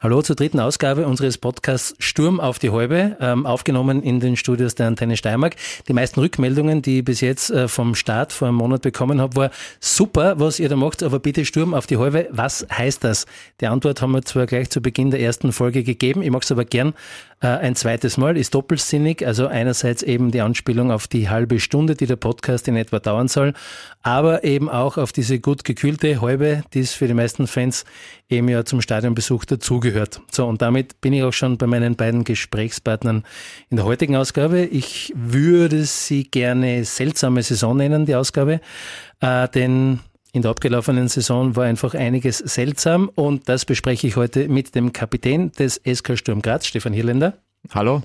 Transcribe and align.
Hallo 0.00 0.22
zur 0.22 0.36
dritten 0.36 0.60
Ausgabe 0.60 1.08
unseres 1.08 1.38
Podcasts 1.38 1.92
Sturm 1.98 2.38
auf 2.38 2.60
die 2.60 2.70
Häube, 2.70 3.16
ähm, 3.18 3.46
aufgenommen 3.46 4.00
in 4.04 4.20
den 4.20 4.36
Studios 4.36 4.76
der 4.76 4.86
Antenne 4.86 5.16
Steiermark. 5.16 5.56
Die 5.88 5.92
meisten 5.92 6.20
Rückmeldungen, 6.20 6.82
die 6.82 6.98
ich 6.98 7.04
bis 7.04 7.20
jetzt 7.20 7.50
äh, 7.50 7.66
vom 7.66 7.96
Start 7.96 8.32
vor 8.32 8.46
einem 8.46 8.58
Monat 8.58 8.82
bekommen 8.82 9.20
habe, 9.20 9.34
war 9.34 9.50
super, 9.80 10.38
was 10.38 10.60
ihr 10.60 10.68
da 10.68 10.76
macht, 10.76 11.02
aber 11.02 11.18
bitte 11.18 11.44
Sturm 11.44 11.74
auf 11.74 11.88
die 11.88 11.96
Häube. 11.96 12.28
Was 12.30 12.64
heißt 12.70 13.02
das? 13.02 13.26
Die 13.60 13.66
Antwort 13.66 14.00
haben 14.00 14.12
wir 14.12 14.22
zwar 14.22 14.46
gleich 14.46 14.70
zu 14.70 14.80
Beginn 14.80 15.10
der 15.10 15.18
ersten 15.18 15.50
Folge 15.50 15.82
gegeben, 15.82 16.22
ich 16.22 16.30
mag 16.30 16.44
es 16.44 16.52
aber 16.52 16.64
gern 16.64 16.94
äh, 17.40 17.48
ein 17.48 17.74
zweites 17.74 18.18
Mal, 18.18 18.36
ist 18.36 18.54
doppelsinnig, 18.54 19.26
also 19.26 19.48
einerseits 19.48 20.04
eben 20.04 20.30
die 20.30 20.42
Anspielung 20.42 20.92
auf 20.92 21.08
die 21.08 21.28
halbe 21.28 21.58
Stunde, 21.58 21.96
die 21.96 22.06
der 22.06 22.14
Podcast 22.14 22.68
in 22.68 22.76
etwa 22.76 23.00
dauern 23.00 23.26
soll, 23.26 23.52
aber 24.02 24.44
eben 24.44 24.68
auch 24.68 24.96
auf 24.96 25.10
diese 25.10 25.40
gut 25.40 25.64
gekühlte 25.64 26.20
Häube, 26.20 26.62
die 26.72 26.80
es 26.80 26.92
für 26.92 27.08
die 27.08 27.14
meisten 27.14 27.48
Fans 27.48 27.84
eben 28.28 28.48
ja 28.48 28.64
zum 28.64 28.80
Stadionbesuch 28.80 29.44
dazugehört. 29.44 29.87
So, 30.30 30.46
und 30.46 30.62
damit 30.62 31.00
bin 31.00 31.12
ich 31.12 31.22
auch 31.22 31.32
schon 31.32 31.58
bei 31.58 31.66
meinen 31.66 31.96
beiden 31.96 32.24
Gesprächspartnern 32.24 33.24
in 33.70 33.76
der 33.76 33.84
heutigen 33.84 34.16
Ausgabe. 34.16 34.64
Ich 34.64 35.12
würde 35.14 35.84
sie 35.84 36.24
gerne 36.24 36.84
seltsame 36.84 37.42
Saison 37.42 37.76
nennen, 37.76 38.06
die 38.06 38.14
Ausgabe, 38.14 38.60
äh, 39.20 39.48
denn 39.48 40.00
in 40.32 40.42
der 40.42 40.50
abgelaufenen 40.50 41.08
Saison 41.08 41.56
war 41.56 41.64
einfach 41.64 41.94
einiges 41.94 42.38
seltsam 42.38 43.10
und 43.14 43.48
das 43.48 43.64
bespreche 43.64 44.06
ich 44.06 44.16
heute 44.16 44.48
mit 44.48 44.74
dem 44.74 44.92
Kapitän 44.92 45.52
des 45.52 45.80
SK 45.84 46.18
Sturm 46.18 46.42
Graz, 46.42 46.66
Stefan 46.66 46.92
Hirländer. 46.92 47.38
Hallo. 47.74 48.02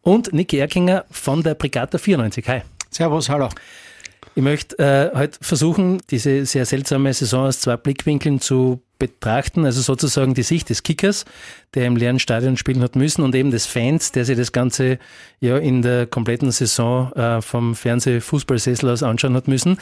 Und 0.00 0.32
Niki 0.32 0.58
Erkinger 0.58 1.04
von 1.10 1.42
der 1.42 1.54
Brigata 1.54 1.98
94. 1.98 2.48
Hi. 2.48 2.62
Servus, 2.90 3.28
hallo. 3.28 3.48
Ich 4.36 4.42
möchte 4.42 4.78
äh, 4.78 5.16
heute 5.16 5.38
versuchen, 5.40 6.00
diese 6.10 6.46
sehr 6.46 6.66
seltsame 6.66 7.12
Saison 7.12 7.46
aus 7.46 7.60
zwei 7.60 7.76
Blickwinkeln 7.76 8.40
zu 8.40 8.82
betrachten, 8.98 9.64
also 9.64 9.80
sozusagen 9.80 10.34
die 10.34 10.42
Sicht 10.42 10.70
des 10.70 10.82
Kickers, 10.82 11.24
der 11.74 11.86
im 11.86 11.96
leeren 11.96 12.18
Stadion 12.18 12.56
spielen 12.56 12.82
hat 12.82 12.96
müssen 12.96 13.22
und 13.22 13.34
eben 13.34 13.50
des 13.50 13.66
Fans, 13.66 14.12
der 14.12 14.24
sich 14.24 14.36
das 14.36 14.52
Ganze 14.52 14.98
ja 15.40 15.58
in 15.58 15.82
der 15.82 16.06
kompletten 16.06 16.50
Saison 16.50 17.12
äh, 17.12 17.42
vom 17.42 17.74
Fernsehfußballsessel 17.74 18.88
aus 18.90 19.02
anschauen 19.02 19.34
hat 19.34 19.48
müssen. 19.48 19.78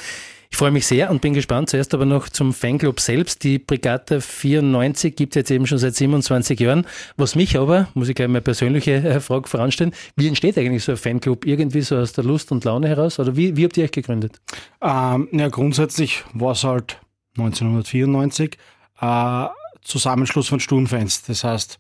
Ich 0.55 0.59
freue 0.59 0.71
mich 0.71 0.87
sehr 0.87 1.11
und 1.11 1.21
bin 1.21 1.34
gespannt. 1.34 1.69
Zuerst 1.69 1.95
aber 1.95 2.05
noch 2.05 2.29
zum 2.29 2.53
Fanclub 2.53 3.01
selbst. 3.01 3.43
Die 3.43 3.59
Brigata 3.59 4.21
94 4.21 5.17
gibt 5.17 5.34
es 5.34 5.41
jetzt 5.41 5.51
eben 5.51 5.67
schon 5.67 5.78
seit 5.78 5.97
27 5.97 6.61
Jahren. 6.61 6.87
Was 7.17 7.34
mich 7.34 7.59
aber, 7.59 7.89
muss 7.95 8.09
ich 8.09 8.15
gleich 8.15 8.28
mal 8.28 8.41
persönliche 8.41 8.93
äh, 8.93 9.19
Frage 9.19 9.49
voranstellen, 9.49 9.93
wie 10.15 10.28
entsteht 10.28 10.56
eigentlich 10.56 10.84
so 10.84 10.93
ein 10.93 10.99
Fanclub? 10.99 11.45
Irgendwie 11.45 11.81
so 11.81 11.97
aus 11.97 12.12
der 12.12 12.23
Lust 12.23 12.53
und 12.53 12.65
Laune 12.65 12.87
heraus? 12.87 13.19
Oder 13.19 13.37
wie, 13.37 13.56
wie 13.56 13.65
habt 13.65 13.77
ihr 13.77 13.83
euch 13.83 13.91
gegründet? 13.91 14.41
Ähm, 14.81 15.28
ja, 15.33 15.49
grundsätzlich 15.49 16.23
war 16.34 16.53
es 16.53 16.62
halt 16.62 17.01
1994 17.37 18.56
äh, 19.05 19.48
Zusammenschluss 19.83 20.48
von 20.48 20.60
Sturmfans. 20.60 21.22
Das 21.22 21.44
heißt, 21.44 21.78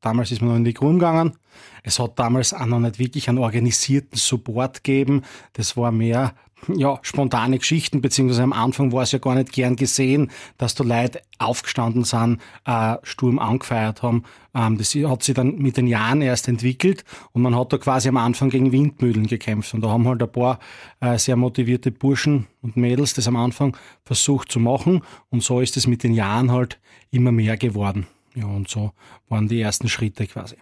damals 0.00 0.30
ist 0.30 0.40
man 0.40 0.50
noch 0.50 0.56
in 0.56 0.64
die 0.64 0.74
Grün 0.74 0.98
gegangen. 0.98 1.36
Es 1.82 1.98
hat 1.98 2.18
damals 2.18 2.52
auch 2.52 2.66
noch 2.66 2.80
nicht 2.80 2.98
wirklich 2.98 3.28
einen 3.28 3.38
organisierten 3.38 4.18
Support 4.18 4.84
gegeben. 4.84 5.22
Das 5.54 5.76
war 5.76 5.90
mehr 5.90 6.34
ja, 6.74 6.98
spontane 7.02 7.58
Geschichten, 7.58 8.00
beziehungsweise 8.00 8.42
am 8.42 8.52
Anfang 8.52 8.92
war 8.92 9.02
es 9.02 9.12
ja 9.12 9.18
gar 9.18 9.34
nicht 9.34 9.52
gern 9.52 9.76
gesehen, 9.76 10.30
dass 10.58 10.74
da 10.74 10.84
Leute 10.84 11.20
aufgestanden 11.38 12.04
sind, 12.04 12.40
äh, 12.64 12.96
Sturm 13.02 13.38
angefeiert 13.38 14.02
haben. 14.02 14.24
Ähm, 14.54 14.78
das 14.78 14.94
hat 14.94 15.22
sich 15.22 15.34
dann 15.34 15.58
mit 15.58 15.76
den 15.76 15.86
Jahren 15.86 16.22
erst 16.22 16.48
entwickelt 16.48 17.04
und 17.32 17.42
man 17.42 17.54
hat 17.54 17.72
da 17.72 17.78
quasi 17.78 18.08
am 18.08 18.16
Anfang 18.16 18.50
gegen 18.50 18.72
Windmühlen 18.72 19.26
gekämpft 19.26 19.74
und 19.74 19.82
da 19.82 19.90
haben 19.90 20.08
halt 20.08 20.22
ein 20.22 20.32
paar 20.32 20.58
äh, 21.00 21.18
sehr 21.18 21.36
motivierte 21.36 21.90
Burschen 21.92 22.46
und 22.62 22.76
Mädels 22.76 23.14
das 23.14 23.28
am 23.28 23.36
Anfang 23.36 23.76
versucht 24.04 24.50
zu 24.50 24.58
machen 24.58 25.02
und 25.30 25.42
so 25.42 25.60
ist 25.60 25.76
es 25.76 25.86
mit 25.86 26.02
den 26.02 26.14
Jahren 26.14 26.50
halt 26.50 26.80
immer 27.10 27.32
mehr 27.32 27.56
geworden. 27.56 28.06
Ja, 28.34 28.46
und 28.46 28.68
so 28.68 28.92
waren 29.28 29.48
die 29.48 29.60
ersten 29.60 29.88
Schritte 29.88 30.26
quasi. 30.26 30.56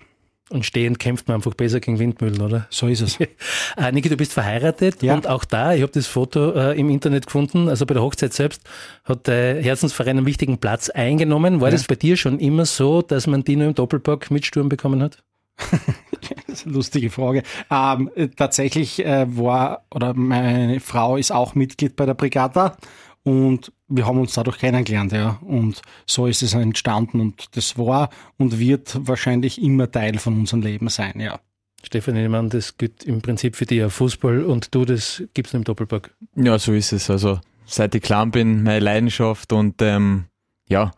Und 0.54 0.64
stehend 0.64 1.00
kämpft 1.00 1.26
man 1.26 1.34
einfach 1.34 1.54
besser 1.54 1.80
gegen 1.80 1.98
Windmühlen, 1.98 2.40
oder? 2.40 2.68
So 2.70 2.86
ist 2.86 3.00
es. 3.00 3.18
äh, 3.76 3.90
Niki, 3.90 4.08
du 4.08 4.16
bist 4.16 4.32
verheiratet 4.32 5.02
ja. 5.02 5.12
und 5.12 5.26
auch 5.26 5.44
da, 5.44 5.74
ich 5.74 5.82
habe 5.82 5.90
das 5.90 6.06
Foto 6.06 6.52
äh, 6.52 6.78
im 6.78 6.90
Internet 6.90 7.26
gefunden, 7.26 7.68
also 7.68 7.84
bei 7.86 7.94
der 7.94 8.04
Hochzeit 8.04 8.32
selbst 8.32 8.62
hat 9.02 9.26
der 9.26 9.60
Herzensverein 9.60 10.18
einen 10.18 10.26
wichtigen 10.26 10.58
Platz 10.58 10.90
eingenommen. 10.90 11.60
War 11.60 11.70
ja. 11.70 11.72
das 11.72 11.88
bei 11.88 11.96
dir 11.96 12.16
schon 12.16 12.38
immer 12.38 12.66
so, 12.66 13.02
dass 13.02 13.26
man 13.26 13.42
die 13.42 13.56
nur 13.56 13.66
im 13.66 13.74
Doppelpack 13.74 14.30
mit 14.30 14.46
Sturm 14.46 14.68
bekommen 14.68 15.02
hat? 15.02 15.24
lustige 16.64 17.10
Frage. 17.10 17.42
Ähm, 17.68 18.10
tatsächlich 18.36 19.04
äh, 19.04 19.26
war, 19.36 19.86
oder 19.90 20.14
meine 20.14 20.78
Frau 20.78 21.16
ist 21.16 21.32
auch 21.32 21.56
Mitglied 21.56 21.96
bei 21.96 22.06
der 22.06 22.14
Brigata 22.14 22.76
und 23.24 23.72
wir 23.88 24.06
haben 24.06 24.18
uns 24.18 24.34
dadurch 24.34 24.58
kennengelernt, 24.58 25.12
ja. 25.12 25.38
Und 25.42 25.82
so 26.06 26.26
ist 26.26 26.42
es 26.42 26.54
entstanden 26.54 27.20
und 27.20 27.56
das 27.56 27.76
war 27.78 28.10
und 28.38 28.58
wird 28.58 28.96
wahrscheinlich 29.00 29.60
immer 29.62 29.90
Teil 29.90 30.18
von 30.18 30.38
unserem 30.38 30.62
Leben 30.62 30.88
sein, 30.88 31.20
ja. 31.20 31.40
Stefan 31.82 32.16
ich 32.16 32.28
meine, 32.28 32.48
das 32.48 32.78
gilt 32.78 33.04
im 33.04 33.20
Prinzip 33.20 33.56
für 33.56 33.66
dich 33.66 33.78
ja 33.78 33.90
Fußball 33.90 34.44
und 34.44 34.74
du, 34.74 34.84
das 34.84 35.22
gibt's 35.34 35.52
nur 35.52 35.60
im 35.60 35.64
Doppelpack. 35.64 36.14
Ja, 36.34 36.58
so 36.58 36.72
ist 36.72 36.92
es. 36.92 37.10
Also 37.10 37.40
seit 37.66 37.94
ich 37.94 38.02
klein 38.02 38.30
bin, 38.30 38.62
meine 38.62 38.80
Leidenschaft 38.80 39.52
und 39.52 39.82
ähm, 39.82 40.24
ja, 40.66 40.92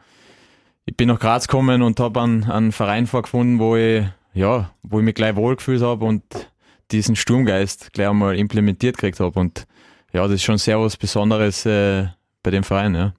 ich 0.84 0.96
bin 0.96 1.08
nach 1.08 1.18
Graz 1.18 1.48
gekommen 1.48 1.82
und 1.82 1.98
habe 1.98 2.22
einen, 2.22 2.44
einen 2.44 2.72
Verein 2.72 3.08
vorgefunden, 3.08 3.58
wo 3.58 3.74
ich, 3.76 4.04
ja, 4.34 4.70
wo 4.84 5.00
ich 5.00 5.04
mich 5.04 5.16
gleich 5.16 5.34
wohlgefühlt 5.34 5.82
habe 5.82 6.04
und 6.04 6.22
diesen 6.92 7.16
Sturmgeist 7.16 7.92
gleich 7.92 8.08
einmal 8.08 8.38
implementiert 8.38 8.96
gekriegt 8.96 9.18
habe. 9.18 9.38
Und 9.38 9.66
ja, 10.12 10.22
das 10.22 10.34
ist 10.34 10.44
schon 10.44 10.58
sehr 10.58 10.80
was 10.80 10.96
Besonderes, 10.96 11.66
äh, 11.66 12.06
bei 12.46 12.52
dem 12.52 12.62
Verein, 12.62 12.94
ja. 12.94 13.12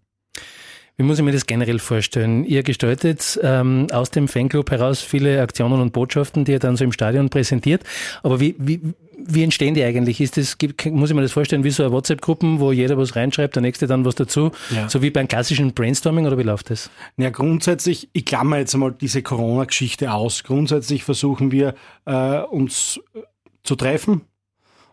Wie 0.96 1.04
muss 1.04 1.20
ich 1.20 1.26
mir 1.26 1.34
das 1.34 1.46
generell 1.46 1.80
vorstellen? 1.80 2.46
Ihr 2.46 2.64
gestaltet 2.64 3.38
ähm, 3.44 3.88
aus 3.92 4.10
dem 4.10 4.30
Fanclub 4.30 4.72
heraus 4.72 5.02
viele 5.02 5.42
Aktionen 5.42 5.82
und 5.82 5.92
Botschaften, 5.92 6.46
die 6.46 6.54
ihr 6.54 6.60
dann 6.60 6.78
so 6.78 6.86
im 6.86 6.94
Stadion 6.94 7.30
präsentiert. 7.30 7.84
Aber 8.24 8.40
wie, 8.40 8.56
wie, 8.58 8.80
wie 9.18 9.44
entstehen 9.44 9.76
die 9.76 9.84
eigentlich? 9.84 10.22
Ist 10.22 10.38
das, 10.38 10.58
muss 10.86 11.10
ich 11.10 11.16
mir 11.16 11.22
das 11.22 11.34
vorstellen, 11.34 11.66
wie 11.66 11.72
so 11.72 11.84
eine 11.84 11.92
WhatsApp-Gruppen, 11.92 12.62
wo 12.62 12.72
jeder 12.72 12.98
was 12.98 13.18
reinschreibt, 13.18 13.56
der 13.56 13.62
nächste 13.62 13.86
dann 13.86 14.06
was 14.06 14.16
dazu? 14.16 14.52
Ja. 14.74 14.88
So 14.88 15.02
wie 15.02 15.12
beim 15.12 15.28
klassischen 15.28 15.74
Brainstorming 15.74 16.26
oder 16.26 16.38
wie 16.38 16.44
läuft 16.44 16.70
das? 16.70 16.90
Ja, 17.18 17.30
grundsätzlich, 17.30 18.10
ich 18.14 18.24
klammer 18.24 18.60
jetzt 18.60 18.74
einmal 18.74 18.94
diese 18.94 19.22
Corona-Geschichte 19.22 20.14
aus. 20.14 20.46
Grundsätzlich 20.46 21.04
versuchen 21.04 21.52
wir, 21.52 21.76
äh, 22.06 22.40
uns 22.40 23.02
zu 23.64 23.76
treffen 23.76 24.22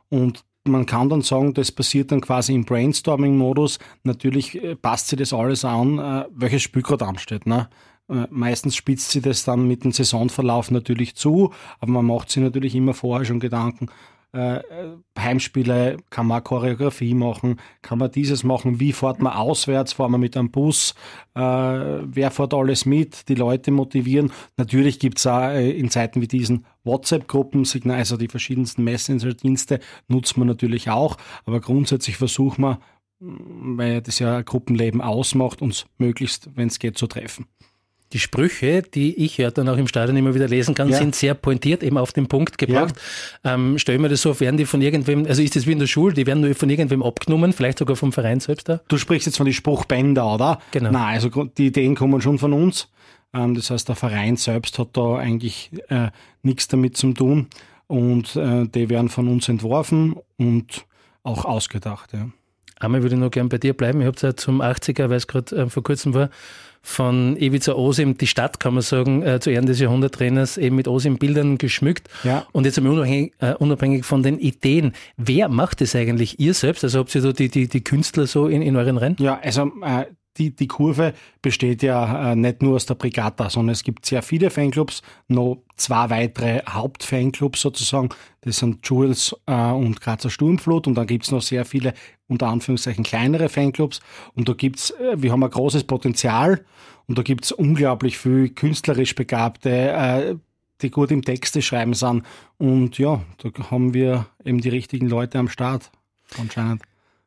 und 0.09 0.44
man 0.64 0.86
kann 0.86 1.08
dann 1.08 1.22
sagen, 1.22 1.54
das 1.54 1.70
passiert 1.70 2.10
dann 2.10 2.20
quasi 2.20 2.54
im 2.54 2.64
Brainstorming-Modus. 2.64 3.78
Natürlich 4.02 4.62
äh, 4.62 4.76
passt 4.76 5.08
sich 5.08 5.19
das 5.19 5.32
alles 5.32 5.64
an, 5.64 5.98
äh, 5.98 6.26
welches 6.34 6.62
Spiel 6.62 6.82
gerade 6.82 7.06
ansteht. 7.06 7.47
Ne? 7.47 7.69
Äh, 8.08 8.26
meistens 8.30 8.76
spitzt 8.76 9.10
sie 9.10 9.20
das 9.20 9.44
dann 9.44 9.69
mit 9.69 9.84
dem 9.84 9.92
Saisonverlauf 9.92 10.70
natürlich 10.70 11.14
zu, 11.14 11.52
aber 11.80 11.92
man 11.92 12.06
macht 12.06 12.30
sich 12.30 12.42
natürlich 12.42 12.75
immer 12.75 12.94
vorher 12.94 13.25
schon 13.25 13.41
Gedanken, 13.41 13.88
äh, 14.34 14.62
Heimspiele, 15.19 15.97
kann 16.11 16.27
man 16.27 16.43
Choreografie 16.43 17.15
machen, 17.15 17.61
kann 17.83 17.99
man 17.99 18.11
dieses 18.11 18.43
machen, 18.45 18.81
wie 18.81 18.93
fährt 18.93 19.22
man 19.22 19.33
auswärts, 19.33 19.95
fahren 19.95 20.12
wir 20.12 20.19
mit 20.19 20.37
einem 20.37 20.50
Bus, 20.50 20.95
äh, 21.34 21.41
wer 21.41 22.31
fährt 22.31 22.53
alles 22.53 22.84
mit, 22.84 23.28
die 23.28 23.37
Leute 23.37 23.71
motivieren. 23.71 24.33
Natürlich 24.56 24.99
gibt's 24.99 25.27
auch 25.27 25.49
äh, 25.49 25.71
in 25.71 25.91
Zeiten 25.91 26.21
wie 26.21 26.28
diesen 26.28 26.67
WhatsApp-Gruppen, 26.83 27.65
also 27.91 28.17
die 28.17 28.28
verschiedensten 28.28 28.84
Messenger-Dienste 28.84 29.81
nutzt 30.09 30.37
man 30.37 30.49
natürlich 30.49 30.91
auch, 30.91 31.17
aber 31.44 31.61
grundsätzlich 31.61 32.17
versuchen 32.17 32.62
wir, 32.62 32.81
weil 33.21 34.03
das 34.03 34.19
ja 34.19 34.43
Gruppenleben 34.43 35.00
ausmacht, 35.00 35.62
uns 35.62 35.87
möglichst, 35.99 36.50
wenn 36.56 36.69
es 36.69 36.78
geht, 36.78 36.99
zu 36.99 37.06
treffen. 37.06 37.47
Die 38.14 38.20
Sprüche, 38.20 38.82
die 38.82 39.25
ich 39.25 39.38
ja 39.38 39.50
dann 39.50 39.69
auch 39.69 39.76
im 39.76 39.88
Stadion 39.88 40.16
immer 40.16 40.34
wieder 40.34 40.47
lesen 40.47 40.75
kann, 40.75 40.88
ja. 40.88 40.97
sind 40.97 41.16
sehr 41.16 41.34
pointiert, 41.34 41.82
eben 41.82 41.98
auf 41.98 42.12
den 42.12 42.28
Punkt 42.28 42.58
gebracht. 42.58 42.94
Ja. 43.44 43.54
Ähm, 43.54 43.76
stell 43.76 43.98
mir 43.98 44.08
das 44.08 44.22
so, 44.22 44.38
werden 44.38 44.56
die 44.56 44.66
von 44.66 44.80
irgendwem, 44.80 45.26
also 45.26 45.42
ist 45.42 45.56
das 45.56 45.66
wie 45.66 45.72
in 45.72 45.80
der 45.80 45.88
Schule, 45.88 46.14
die 46.14 46.25
werden 46.25 46.41
nur 46.41 46.54
von 46.54 46.70
irgendwem 46.70 47.02
abgenommen, 47.02 47.52
vielleicht 47.52 47.78
sogar 47.78 47.97
vom 47.97 48.12
Verein 48.12 48.38
selbst 48.38 48.69
da? 48.69 48.80
Du 48.86 48.98
sprichst 48.98 49.26
jetzt 49.26 49.36
von 49.36 49.47
den 49.47 49.52
Spruchbänder, 49.52 50.34
oder? 50.34 50.60
Genau. 50.70 50.92
Nein, 50.92 51.14
also 51.14 51.28
die 51.44 51.66
Ideen 51.66 51.97
kommen 51.97 52.20
schon 52.20 52.38
von 52.38 52.52
uns. 52.52 52.88
Ähm, 53.34 53.56
das 53.56 53.70
heißt, 53.70 53.88
der 53.88 53.97
Verein 53.97 54.36
selbst 54.36 54.78
hat 54.78 54.91
da 54.92 55.16
eigentlich 55.16 55.72
äh, 55.88 56.10
nichts 56.43 56.69
damit 56.69 56.96
zu 56.96 57.12
tun 57.12 57.49
und 57.88 58.37
äh, 58.37 58.67
die 58.69 58.88
werden 58.90 59.08
von 59.08 59.26
uns 59.26 59.49
entworfen 59.49 60.14
und 60.37 60.87
auch 61.25 61.44
ausgedacht. 61.44 62.12
Ja. 62.12 62.28
Einmal 62.78 63.02
würde 63.02 63.17
ich 63.17 63.20
noch 63.20 63.31
gern 63.31 63.49
bei 63.49 63.58
dir 63.58 63.72
bleiben. 63.72 64.00
Ich 64.00 64.06
habe 64.06 64.17
ja 64.20 64.37
zum 64.37 64.60
80er, 64.60 65.08
weil 65.08 65.17
es 65.17 65.26
gerade 65.26 65.56
äh, 65.56 65.69
vor 65.69 65.82
kurzem 65.82 66.14
war, 66.14 66.31
von 66.86 67.36
Ivica 67.38 67.72
Osim, 67.72 68.19
die 68.19 68.26
Stadt, 68.26 68.60
kann 68.60 68.75
man 68.75 68.82
sagen, 68.82 69.22
äh, 69.22 69.40
zu 69.40 69.50
Ehren 69.50 69.64
des 69.64 69.81
Jahrhunderttrainers, 69.81 70.58
eben 70.58 70.76
mit 70.76 70.86
Osim-Bildern 70.86 71.56
geschmückt. 71.56 72.08
Ja. 72.25 72.46
Und 72.52 72.66
jetzt 72.66 72.78
unabhängig, 72.78 73.32
äh, 73.38 73.54
unabhängig 73.54 74.04
von 74.04 74.22
den 74.22 74.38
Ideen, 74.38 74.92
wer 75.16 75.48
macht 75.48 75.81
das 75.81 75.96
eigentlich? 75.96 76.38
Ihr 76.38 76.52
selbst? 76.52 76.84
Also 76.84 76.98
habt 76.98 77.14
ihr 77.14 77.22
so 77.22 77.32
die, 77.32 77.48
die, 77.48 77.69
die 77.69 77.82
Künstler 77.82 78.26
so 78.26 78.48
in, 78.48 78.60
in 78.60 78.76
euren 78.76 78.98
Reihen? 78.98 79.16
Ja, 79.19 79.40
also 79.42 79.72
äh, 79.82 80.04
die, 80.36 80.54
die 80.54 80.66
Kurve 80.66 81.14
besteht 81.42 81.82
ja 81.82 82.32
äh, 82.32 82.36
nicht 82.36 82.62
nur 82.62 82.75
aus 82.75 82.86
der 82.86 82.94
Brigata, 82.94 83.50
sondern 83.50 83.72
es 83.72 83.84
gibt 83.84 84.04
sehr 84.06 84.22
viele 84.22 84.50
Fanclubs, 84.50 85.02
noch 85.28 85.62
zwei 85.76 86.10
weitere 86.10 86.60
Hauptfanclubs 86.69 87.60
sozusagen. 87.60 88.08
Das 88.40 88.58
sind 88.58 88.86
Jules 88.86 89.34
äh, 89.46 89.70
und 89.70 90.00
Grazer 90.00 90.31
Sturmflut 90.31 90.86
und 90.86 90.94
dann 90.94 91.06
gibt's 91.06 91.31
noch 91.31 91.42
sehr 91.42 91.64
viele, 91.64 91.94
unter 92.26 92.48
Anführungszeichen, 92.48 93.04
kleinere 93.04 93.48
Fanclubs. 93.48 94.00
Und 94.34 94.48
da 94.48 94.54
gibt's, 94.54 94.90
äh, 94.90 95.14
wir 95.16 95.32
haben 95.32 95.44
ein 95.44 95.50
großes 95.50 95.84
Potenzial 95.84 96.64
und 97.06 97.19
da 97.19 97.22
gibt's 97.22 97.52
unglaublich 97.52 98.19
viel 98.19 98.48
künstlerisch 98.48 99.14
Begabte, 99.14 99.70
äh, 99.70 100.36
die 100.82 100.90
gut 100.90 101.12
im 101.12 101.22
Texte 101.22 101.62
schreiben 101.62 101.94
sind. 101.94 102.25
Und 102.58 102.98
ja, 102.98 103.22
da 103.38 103.50
haben 103.70 103.94
wir 103.94 104.26
eben 104.44 104.60
die 104.60 104.69
richtigen 104.69 105.08
Leute 105.08 105.38
am 105.38 105.48
Start, 105.48 105.90
anscheinend. 106.38 106.82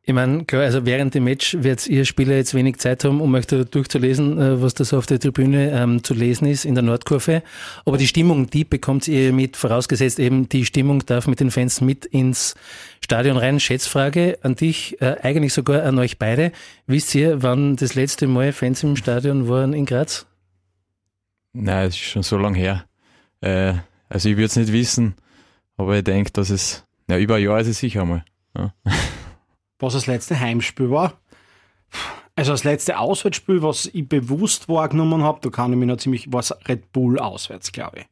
Ich 0.09 0.13
meine, 0.13 0.45
klar, 0.45 0.61
also 0.61 0.85
während 0.85 1.15
dem 1.15 1.25
Match 1.25 1.57
wird 1.59 1.85
ihr 1.85 2.05
Spieler 2.05 2.37
jetzt 2.37 2.53
wenig 2.53 2.77
Zeit 2.77 3.03
haben, 3.03 3.19
um 3.19 3.35
euch 3.35 3.45
da 3.45 3.65
durchzulesen, 3.65 4.39
äh, 4.39 4.61
was 4.61 4.73
da 4.73 4.85
so 4.85 4.97
auf 4.97 5.05
der 5.05 5.19
Tribüne 5.19 5.71
ähm, 5.71 6.01
zu 6.01 6.13
lesen 6.13 6.47
ist 6.47 6.63
in 6.63 6.75
der 6.75 6.81
Nordkurve. 6.81 7.43
Aber 7.83 7.97
die 7.97 8.07
Stimmung, 8.07 8.49
die 8.49 8.63
bekommt 8.63 9.09
ihr 9.09 9.33
mit, 9.33 9.57
vorausgesetzt 9.57 10.17
eben, 10.19 10.47
die 10.47 10.63
Stimmung 10.63 11.05
darf 11.05 11.27
mit 11.27 11.41
den 11.41 11.51
Fans 11.51 11.81
mit 11.81 12.05
ins 12.05 12.55
Stadion 13.01 13.35
rein. 13.35 13.59
Schätzfrage 13.59 14.37
an 14.43 14.55
dich, 14.55 14.95
äh, 15.01 15.17
eigentlich 15.23 15.51
sogar 15.51 15.83
an 15.83 15.99
euch 15.99 16.17
beide. 16.17 16.53
Wisst 16.85 17.13
ihr, 17.13 17.43
wann 17.43 17.75
das 17.75 17.93
letzte 17.95 18.27
Mal 18.27 18.53
Fans 18.53 18.83
im 18.83 18.95
Stadion 18.95 19.49
waren 19.49 19.73
in 19.73 19.85
Graz? 19.85 20.25
Nein, 21.51 21.89
es 21.89 21.95
ist 21.95 21.99
schon 21.99 22.23
so 22.23 22.37
lange 22.37 22.57
her. 22.57 22.85
Äh, 23.41 23.73
also 24.07 24.29
ich 24.29 24.37
würde 24.37 24.45
es 24.45 24.55
nicht 24.55 24.71
wissen, 24.71 25.15
aber 25.75 25.97
ich 25.97 26.05
denke, 26.05 26.31
dass 26.31 26.49
es, 26.49 26.85
ja, 27.09 27.17
über 27.17 27.35
ein 27.35 27.43
Jahr 27.43 27.59
ist 27.59 27.67
es 27.67 27.79
sicher 27.79 28.05
mal. 28.05 28.23
Ja. 28.55 28.73
was 29.79 29.93
das 29.93 30.07
letzte 30.07 30.39
Heimspiel 30.39 30.89
war. 30.89 31.13
Also 32.35 32.51
das 32.51 32.63
letzte 32.63 32.99
Auswärtsspiel, 32.99 33.63
was 33.63 33.89
ich 33.91 34.07
bewusst 34.07 34.69
wahrgenommen 34.69 35.23
habe, 35.23 35.39
da 35.41 35.49
kann 35.49 35.71
ich 35.71 35.77
mich 35.79 35.87
noch 35.87 35.97
ziemlich, 35.97 36.31
war 36.31 36.41
es 36.41 36.53
Red 36.67 36.91
Bull 36.91 37.17
auswärts, 37.19 37.71
glaube 37.71 37.99
ich. 37.99 38.05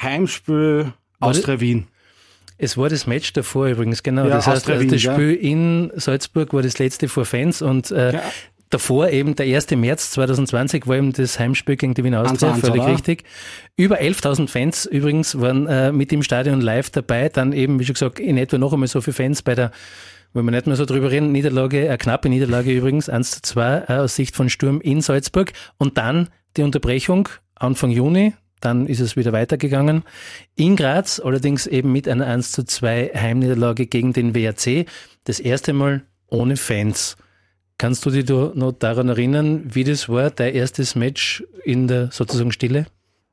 Heimspiel 0.00 0.94
Austria 1.18 1.60
Wien. 1.60 1.86
Es 2.56 2.76
war 2.76 2.88
das 2.88 3.06
Match 3.06 3.32
davor 3.32 3.68
übrigens, 3.68 4.02
genau. 4.02 4.24
Ja, 4.24 4.30
das 4.30 4.46
heißt, 4.46 4.68
Wien, 4.68 4.88
das 4.88 5.00
Spiel 5.00 5.34
ja. 5.34 5.50
in 5.50 5.92
Salzburg 5.94 6.52
war 6.52 6.62
das 6.62 6.78
letzte 6.78 7.08
vor 7.08 7.24
Fans 7.24 7.62
und 7.62 7.90
äh, 7.90 8.14
ja. 8.14 8.22
davor 8.70 9.08
eben 9.10 9.34
der 9.36 9.46
1. 9.46 9.70
März 9.72 10.10
2020 10.12 10.86
war 10.86 10.96
eben 10.96 11.12
das 11.12 11.38
Heimspiel 11.38 11.76
gegen 11.76 11.94
die 11.94 12.04
Wiener 12.04 12.22
Austria, 12.22 12.54
völlig 12.54 12.82
oder? 12.82 12.92
richtig. 12.92 13.24
Über 13.76 14.00
11.000 14.00 14.48
Fans 14.48 14.86
übrigens 14.86 15.38
waren 15.40 15.66
äh, 15.66 15.92
mit 15.92 16.12
im 16.12 16.22
Stadion 16.22 16.60
live 16.60 16.90
dabei, 16.90 17.28
dann 17.28 17.52
eben, 17.52 17.78
wie 17.78 17.84
schon 17.84 17.94
gesagt, 17.94 18.20
in 18.20 18.36
etwa 18.36 18.58
noch 18.58 18.72
einmal 18.72 18.88
so 18.88 19.00
viele 19.00 19.14
Fans 19.14 19.42
bei 19.42 19.54
der 19.54 19.70
wenn 20.32 20.44
wir 20.44 20.52
nicht 20.52 20.66
mehr 20.66 20.76
so 20.76 20.84
drüber 20.84 21.10
reden, 21.10 21.32
Niederlage, 21.32 21.88
eine 21.88 21.98
knappe 21.98 22.28
Niederlage 22.28 22.72
übrigens, 22.72 23.08
1 23.08 23.30
zu 23.30 23.42
2 23.42 23.84
äh, 23.88 23.92
aus 23.94 24.14
Sicht 24.16 24.36
von 24.36 24.48
Sturm 24.48 24.80
in 24.80 25.00
Salzburg. 25.00 25.52
Und 25.78 25.98
dann 25.98 26.28
die 26.56 26.62
Unterbrechung 26.62 27.28
Anfang 27.54 27.90
Juni, 27.90 28.34
dann 28.60 28.86
ist 28.86 29.00
es 29.00 29.16
wieder 29.16 29.32
weitergegangen. 29.32 30.02
In 30.54 30.76
Graz 30.76 31.20
allerdings 31.20 31.66
eben 31.66 31.92
mit 31.92 32.08
einer 32.08 32.26
1 32.26 32.52
zu 32.52 32.64
2 32.64 33.12
Heimniederlage 33.14 33.86
gegen 33.86 34.12
den 34.12 34.34
WRC. 34.34 34.86
Das 35.24 35.40
erste 35.40 35.72
Mal 35.72 36.02
ohne 36.28 36.56
Fans. 36.56 37.16
Kannst 37.78 38.04
du 38.04 38.10
dich 38.10 38.28
noch 38.28 38.72
daran 38.72 39.08
erinnern, 39.08 39.62
wie 39.74 39.84
das 39.84 40.08
war, 40.08 40.30
dein 40.30 40.54
erstes 40.54 40.94
Match 40.94 41.42
in 41.64 41.88
der 41.88 42.10
sozusagen 42.12 42.52
Stille? 42.52 42.86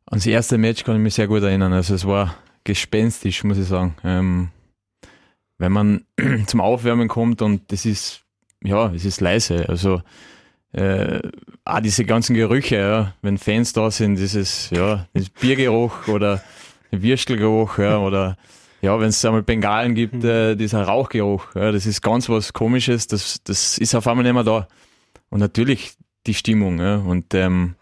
An 0.05 0.19
das 0.19 0.25
erste 0.25 0.57
Match 0.57 0.85
kann 0.85 0.95
ich 0.95 1.01
mich 1.01 1.15
sehr 1.15 1.27
gut 1.27 1.43
erinnern. 1.43 1.73
Also 1.73 1.93
es 1.93 2.05
war 2.05 2.37
gespenstisch, 2.63 3.43
muss 3.43 3.57
ich 3.57 3.67
sagen. 3.67 3.95
Ähm, 4.05 4.49
wenn 5.57 5.71
man 5.71 6.05
zum 6.47 6.61
Aufwärmen 6.61 7.07
kommt 7.07 7.41
und 7.41 7.71
das 7.71 7.85
ist, 7.85 8.21
ja, 8.63 8.91
es 8.93 9.05
ist 9.05 9.21
leise. 9.21 9.67
Also 9.69 10.01
äh, 10.73 11.19
auch 11.65 11.79
diese 11.79 12.05
ganzen 12.05 12.35
Gerüche, 12.35 12.77
ja, 12.77 13.13
wenn 13.21 13.37
Fans 13.37 13.73
da 13.73 13.89
sind, 13.91 14.15
dieses, 14.15 14.69
ja, 14.69 15.07
das 15.13 15.29
Biergeruch 15.29 16.07
oder 16.07 16.43
Würstelgeruch, 16.91 17.79
ja, 17.79 17.97
oder 17.97 18.37
ja, 18.81 18.99
wenn 18.99 19.09
es 19.09 19.25
einmal 19.25 19.43
Bengalen 19.43 19.95
gibt, 19.95 20.15
mhm. 20.15 20.29
äh, 20.29 20.55
dieser 20.55 20.83
Rauchgeruch, 20.83 21.55
ja, 21.55 21.71
das 21.71 21.85
ist 21.85 22.01
ganz 22.01 22.29
was 22.29 22.53
Komisches, 22.53 23.07
das, 23.07 23.41
das 23.43 23.77
ist 23.77 23.95
auf 23.95 24.07
einmal 24.07 24.23
nicht 24.23 24.33
mehr 24.33 24.43
da. 24.43 24.67
Und 25.29 25.39
natürlich 25.39 25.95
die 26.25 26.33
Stimmung, 26.33 26.79
ja, 26.79 26.97
und 26.97 27.33
ähm, 27.33 27.75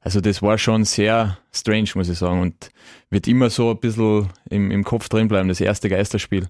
also 0.00 0.20
das 0.20 0.40
war 0.40 0.56
schon 0.56 0.84
sehr 0.84 1.38
strange, 1.52 1.90
muss 1.94 2.08
ich 2.08 2.18
sagen, 2.18 2.40
und 2.40 2.70
wird 3.10 3.26
immer 3.26 3.50
so 3.50 3.70
ein 3.70 3.78
bisschen 3.78 4.28
im, 4.48 4.70
im 4.70 4.84
Kopf 4.84 5.08
drin 5.08 5.28
bleiben, 5.28 5.48
das 5.48 5.60
erste 5.60 5.88
Geisterspiel 5.88 6.46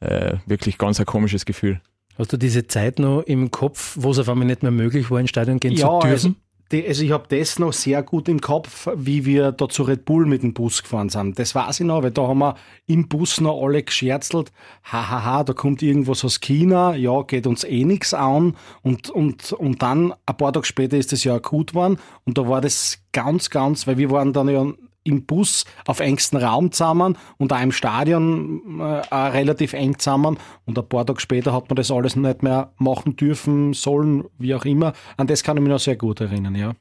äh, 0.00 0.36
wirklich 0.46 0.78
ganz 0.78 1.00
ein 1.00 1.06
komisches 1.06 1.44
Gefühl. 1.44 1.80
Hast 2.18 2.32
du 2.32 2.36
diese 2.36 2.66
Zeit 2.66 2.98
noch 2.98 3.22
im 3.22 3.50
Kopf, 3.50 3.96
wo 3.98 4.10
es 4.12 4.18
auf 4.18 4.28
einmal 4.28 4.46
nicht 4.46 4.62
mehr 4.62 4.70
möglich 4.72 5.10
war, 5.10 5.18
ins 5.18 5.30
Stadion 5.30 5.58
gehen 5.58 5.72
ja, 5.72 6.00
zu 6.00 6.06
dürfen? 6.06 6.10
Also 6.10 6.44
also 6.82 7.04
ich 7.04 7.10
habe 7.12 7.24
das 7.28 7.58
noch 7.58 7.72
sehr 7.72 8.02
gut 8.02 8.28
im 8.28 8.40
Kopf, 8.40 8.88
wie 8.96 9.24
wir 9.24 9.52
da 9.52 9.68
zu 9.68 9.82
Red 9.82 10.04
Bull 10.04 10.26
mit 10.26 10.42
dem 10.42 10.54
Bus 10.54 10.82
gefahren 10.82 11.08
sind. 11.08 11.38
Das 11.38 11.54
weiß 11.54 11.80
ich 11.80 11.86
noch, 11.86 12.02
weil 12.02 12.10
da 12.10 12.26
haben 12.26 12.38
wir 12.38 12.56
im 12.86 13.08
Bus 13.08 13.40
noch 13.40 13.62
alle 13.62 13.82
gescherzelt. 13.82 14.50
Hahaha, 14.82 15.10
ha, 15.10 15.24
ha, 15.24 15.44
da 15.44 15.52
kommt 15.52 15.82
irgendwas 15.82 16.24
aus 16.24 16.40
China, 16.40 16.94
ja, 16.96 17.22
geht 17.22 17.46
uns 17.46 17.64
eh 17.64 17.84
nichts 17.84 18.14
an. 18.14 18.56
Und, 18.82 19.10
und, 19.10 19.52
und 19.52 19.82
dann, 19.82 20.12
ein 20.26 20.36
paar 20.36 20.52
Tage 20.52 20.66
später 20.66 20.96
ist 20.96 21.12
das 21.12 21.22
ja 21.22 21.34
akut 21.34 21.72
geworden. 21.72 21.98
Und 22.24 22.38
da 22.38 22.48
war 22.48 22.60
das 22.60 22.98
ganz, 23.12 23.50
ganz, 23.50 23.86
weil 23.86 23.98
wir 23.98 24.10
waren 24.10 24.32
dann 24.32 24.48
ja 24.48 24.66
im 25.04 25.26
Bus 25.26 25.64
auf 25.86 26.00
engstem 26.00 26.40
Raum 26.40 26.72
zusammen 26.72 27.16
und 27.36 27.52
auch 27.52 27.60
im 27.60 27.72
Stadion 27.72 28.80
äh, 28.80 29.02
auch 29.08 29.32
relativ 29.32 29.74
eng 29.74 29.98
zusammen. 29.98 30.38
Und 30.64 30.78
ein 30.78 30.88
paar 30.88 31.06
Tage 31.06 31.20
später 31.20 31.52
hat 31.52 31.68
man 31.68 31.76
das 31.76 31.90
alles 31.90 32.16
nicht 32.16 32.42
mehr 32.42 32.72
machen 32.78 33.16
dürfen, 33.16 33.74
sollen, 33.74 34.24
wie 34.38 34.54
auch 34.54 34.64
immer. 34.64 34.94
An 35.16 35.26
das 35.26 35.42
kann 35.42 35.56
ich 35.56 35.62
mich 35.62 35.70
noch 35.70 35.78
sehr 35.78 35.96
gut 35.96 36.20
erinnern, 36.20 36.54
ja. 36.54 36.72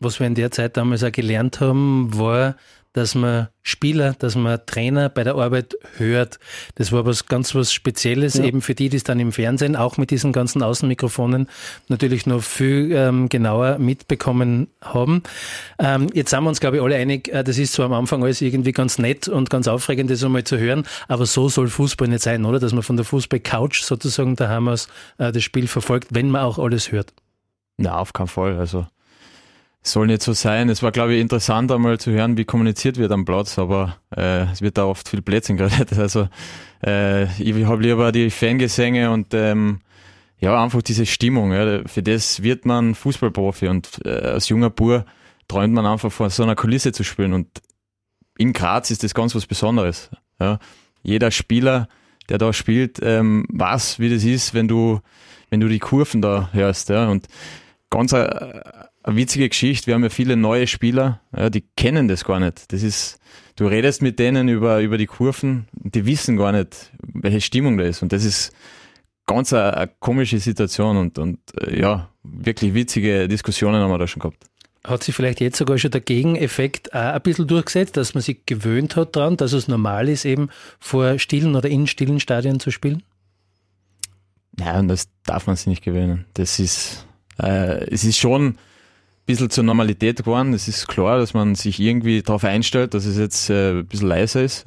Was 0.00 0.20
wir 0.20 0.28
in 0.28 0.36
der 0.36 0.52
Zeit 0.52 0.76
damals 0.76 1.02
auch 1.02 1.10
gelernt 1.10 1.60
haben, 1.60 2.16
war, 2.16 2.54
dass 2.98 3.14
man 3.14 3.46
Spieler, 3.62 4.14
dass 4.18 4.34
man 4.34 4.58
Trainer 4.66 5.08
bei 5.08 5.22
der 5.22 5.36
Arbeit 5.36 5.76
hört. 5.98 6.40
Das 6.74 6.90
war 6.90 7.06
was 7.06 7.26
ganz 7.26 7.54
was 7.54 7.72
Spezielles, 7.72 8.34
ja. 8.34 8.44
eben 8.44 8.60
für 8.60 8.74
die, 8.74 8.88
die 8.88 8.96
es 8.96 9.04
dann 9.04 9.20
im 9.20 9.30
Fernsehen 9.30 9.76
auch 9.76 9.98
mit 9.98 10.10
diesen 10.10 10.32
ganzen 10.32 10.64
Außenmikrofonen 10.64 11.48
natürlich 11.86 12.26
noch 12.26 12.42
viel 12.42 12.90
ähm, 12.92 13.28
genauer 13.28 13.78
mitbekommen 13.78 14.66
haben. 14.82 15.22
Ähm, 15.78 16.08
jetzt 16.12 16.30
sind 16.30 16.42
wir 16.42 16.48
uns, 16.48 16.58
glaube 16.58 16.78
ich, 16.78 16.82
alle 16.82 16.96
einig, 16.96 17.28
äh, 17.28 17.44
das 17.44 17.56
ist 17.56 17.74
zwar 17.74 17.86
am 17.86 17.92
Anfang 17.92 18.24
alles 18.24 18.40
irgendwie 18.40 18.72
ganz 18.72 18.98
nett 18.98 19.28
und 19.28 19.48
ganz 19.48 19.68
aufregend, 19.68 20.10
das 20.10 20.24
einmal 20.24 20.42
zu 20.42 20.58
hören, 20.58 20.84
aber 21.06 21.24
so 21.24 21.48
soll 21.48 21.68
Fußball 21.68 22.08
nicht 22.08 22.22
sein, 22.22 22.44
oder? 22.44 22.58
Dass 22.58 22.72
man 22.72 22.82
von 22.82 22.96
der 22.96 23.04
Fußball-Couch 23.04 23.82
sozusagen 23.82 24.34
daheim 24.34 24.66
aus 24.66 24.88
äh, 25.18 25.30
das 25.30 25.44
Spiel 25.44 25.68
verfolgt, 25.68 26.08
wenn 26.10 26.30
man 26.30 26.42
auch 26.42 26.58
alles 26.58 26.90
hört. 26.90 27.12
Na, 27.76 27.98
auf 27.98 28.12
keinen 28.12 28.26
Fall. 28.26 28.58
Also 28.58 28.88
soll 29.82 30.06
nicht 30.06 30.22
so 30.22 30.32
sein. 30.32 30.68
Es 30.68 30.82
war, 30.82 30.92
glaube 30.92 31.14
ich, 31.14 31.20
interessant 31.20 31.70
einmal 31.72 31.98
zu 31.98 32.10
hören, 32.10 32.36
wie 32.36 32.44
kommuniziert 32.44 32.96
wird 32.96 33.12
am 33.12 33.24
Platz, 33.24 33.58
aber 33.58 33.96
äh, 34.14 34.50
es 34.52 34.60
wird 34.60 34.78
da 34.78 34.84
oft 34.84 35.08
viel 35.08 35.22
Blödsinn 35.22 35.56
geredet. 35.56 35.92
Also 35.98 36.28
äh, 36.84 37.24
ich 37.42 37.64
habe 37.64 37.82
lieber 37.82 38.12
die 38.12 38.30
Fangesänge 38.30 39.10
und 39.10 39.34
ähm, 39.34 39.80
ja, 40.40 40.62
einfach 40.62 40.82
diese 40.82 41.06
Stimmung. 41.06 41.52
Ja. 41.52 41.82
Für 41.86 42.02
das 42.02 42.42
wird 42.42 42.66
man 42.66 42.94
Fußballprofi 42.94 43.68
und 43.68 44.00
äh, 44.04 44.10
als 44.10 44.48
junger 44.48 44.70
Bur 44.70 45.04
träumt 45.48 45.74
man 45.74 45.86
einfach 45.86 46.12
vor 46.12 46.30
so 46.30 46.42
einer 46.42 46.54
Kulisse 46.54 46.92
zu 46.92 47.04
spielen 47.04 47.32
und 47.32 47.48
in 48.36 48.52
Graz 48.52 48.90
ist 48.90 49.02
das 49.02 49.14
ganz 49.14 49.34
was 49.34 49.46
Besonderes. 49.46 50.10
Ja. 50.40 50.58
Jeder 51.02 51.30
Spieler, 51.30 51.88
der 52.28 52.38
da 52.38 52.52
spielt, 52.52 53.00
ähm, 53.02 53.46
weiß, 53.50 53.98
wie 53.98 54.10
das 54.10 54.24
ist, 54.24 54.54
wenn 54.54 54.68
du, 54.68 55.00
wenn 55.50 55.60
du 55.60 55.68
die 55.68 55.80
Kurven 55.80 56.22
da 56.22 56.50
hörst. 56.52 56.88
Ja. 56.88 57.08
Und 57.08 57.26
ganz 57.90 58.12
äh, 58.12 58.60
eine 59.02 59.16
witzige 59.16 59.48
Geschichte. 59.48 59.86
Wir 59.86 59.94
haben 59.94 60.02
ja 60.02 60.10
viele 60.10 60.36
neue 60.36 60.66
Spieler, 60.66 61.20
ja, 61.36 61.50
die 61.50 61.64
kennen 61.76 62.08
das 62.08 62.24
gar 62.24 62.40
nicht. 62.40 62.72
Das 62.72 62.82
ist, 62.82 63.18
du 63.56 63.66
redest 63.66 64.02
mit 64.02 64.18
denen 64.18 64.48
über, 64.48 64.80
über 64.80 64.98
die 64.98 65.06
Kurven, 65.06 65.68
die 65.72 66.06
wissen 66.06 66.36
gar 66.36 66.52
nicht, 66.52 66.92
welche 67.02 67.40
Stimmung 67.40 67.78
da 67.78 67.84
ist. 67.84 68.02
Und 68.02 68.12
das 68.12 68.24
ist 68.24 68.52
ganz 69.26 69.52
eine, 69.52 69.76
eine 69.76 69.90
komische 70.00 70.38
Situation 70.40 70.96
und, 70.96 71.18
und 71.18 71.38
äh, 71.60 71.80
ja, 71.80 72.08
wirklich 72.22 72.74
witzige 72.74 73.28
Diskussionen 73.28 73.80
haben 73.80 73.90
wir 73.90 73.98
da 73.98 74.06
schon 74.06 74.20
gehabt. 74.20 74.44
Hat 74.84 75.02
sich 75.02 75.14
vielleicht 75.14 75.40
jetzt 75.40 75.58
sogar 75.58 75.76
schon 75.76 75.90
der 75.90 76.00
Gegeneffekt 76.00 76.94
auch 76.94 77.14
ein 77.14 77.20
bisschen 77.20 77.46
durchgesetzt, 77.46 77.96
dass 77.96 78.14
man 78.14 78.22
sich 78.22 78.46
gewöhnt 78.46 78.96
hat 78.96 79.16
daran, 79.16 79.36
dass 79.36 79.52
es 79.52 79.68
normal 79.68 80.08
ist, 80.08 80.24
eben 80.24 80.48
vor 80.78 81.18
stillen 81.18 81.56
oder 81.56 81.68
in 81.68 81.86
stillen 81.86 82.20
Stadien 82.20 82.58
zu 82.60 82.70
spielen? 82.70 83.02
Nein, 84.56 84.88
das 84.88 85.08
darf 85.24 85.46
man 85.46 85.56
sich 85.56 85.66
nicht 85.66 85.84
gewöhnen. 85.84 86.24
Das 86.34 86.58
ist, 86.58 87.06
äh, 87.40 87.84
es 87.90 88.04
ist 88.04 88.18
schon, 88.18 88.56
bisschen 89.28 89.50
zur 89.50 89.62
Normalität 89.62 90.18
geworden. 90.18 90.54
Es 90.54 90.68
ist 90.68 90.88
klar, 90.88 91.18
dass 91.18 91.34
man 91.34 91.54
sich 91.54 91.78
irgendwie 91.78 92.22
darauf 92.22 92.44
einstellt, 92.44 92.94
dass 92.94 93.04
es 93.04 93.18
jetzt 93.18 93.50
äh, 93.50 93.72
ein 93.72 93.86
bisschen 93.86 94.08
leiser 94.08 94.42
ist. 94.42 94.64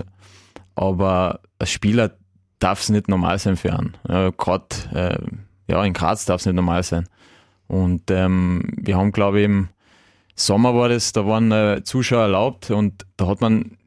Aber 0.76 1.40
als 1.58 1.72
Spieler 1.72 2.12
darf 2.60 2.82
es 2.82 2.90
nicht 2.90 3.08
normal 3.08 3.40
sein 3.40 3.58
für 3.58 3.74
einen. 3.74 3.98
Ja, 4.08 4.30
Gerade 4.30 4.68
äh, 4.94 5.72
ja, 5.72 5.84
in 5.84 5.94
Graz 5.94 6.26
darf 6.26 6.42
es 6.42 6.46
nicht 6.46 6.56
normal 6.56 6.84
sein. 6.84 7.10
Und 7.68 8.12
ähm, 8.12 8.72
wir 8.78 8.98
haben, 8.98 9.12
glaube 9.12 9.40
ich, 9.40 9.46
im 9.46 9.70
Sommer 10.36 10.76
war 10.76 10.90
das, 10.90 11.12
da 11.12 11.26
waren 11.26 11.52
äh, 11.52 11.82
Zuschauer 11.84 12.24
erlaubt 12.24 12.70
und 12.70 13.06
da 13.18 13.28
hat 13.28 13.42
man, 13.42 13.78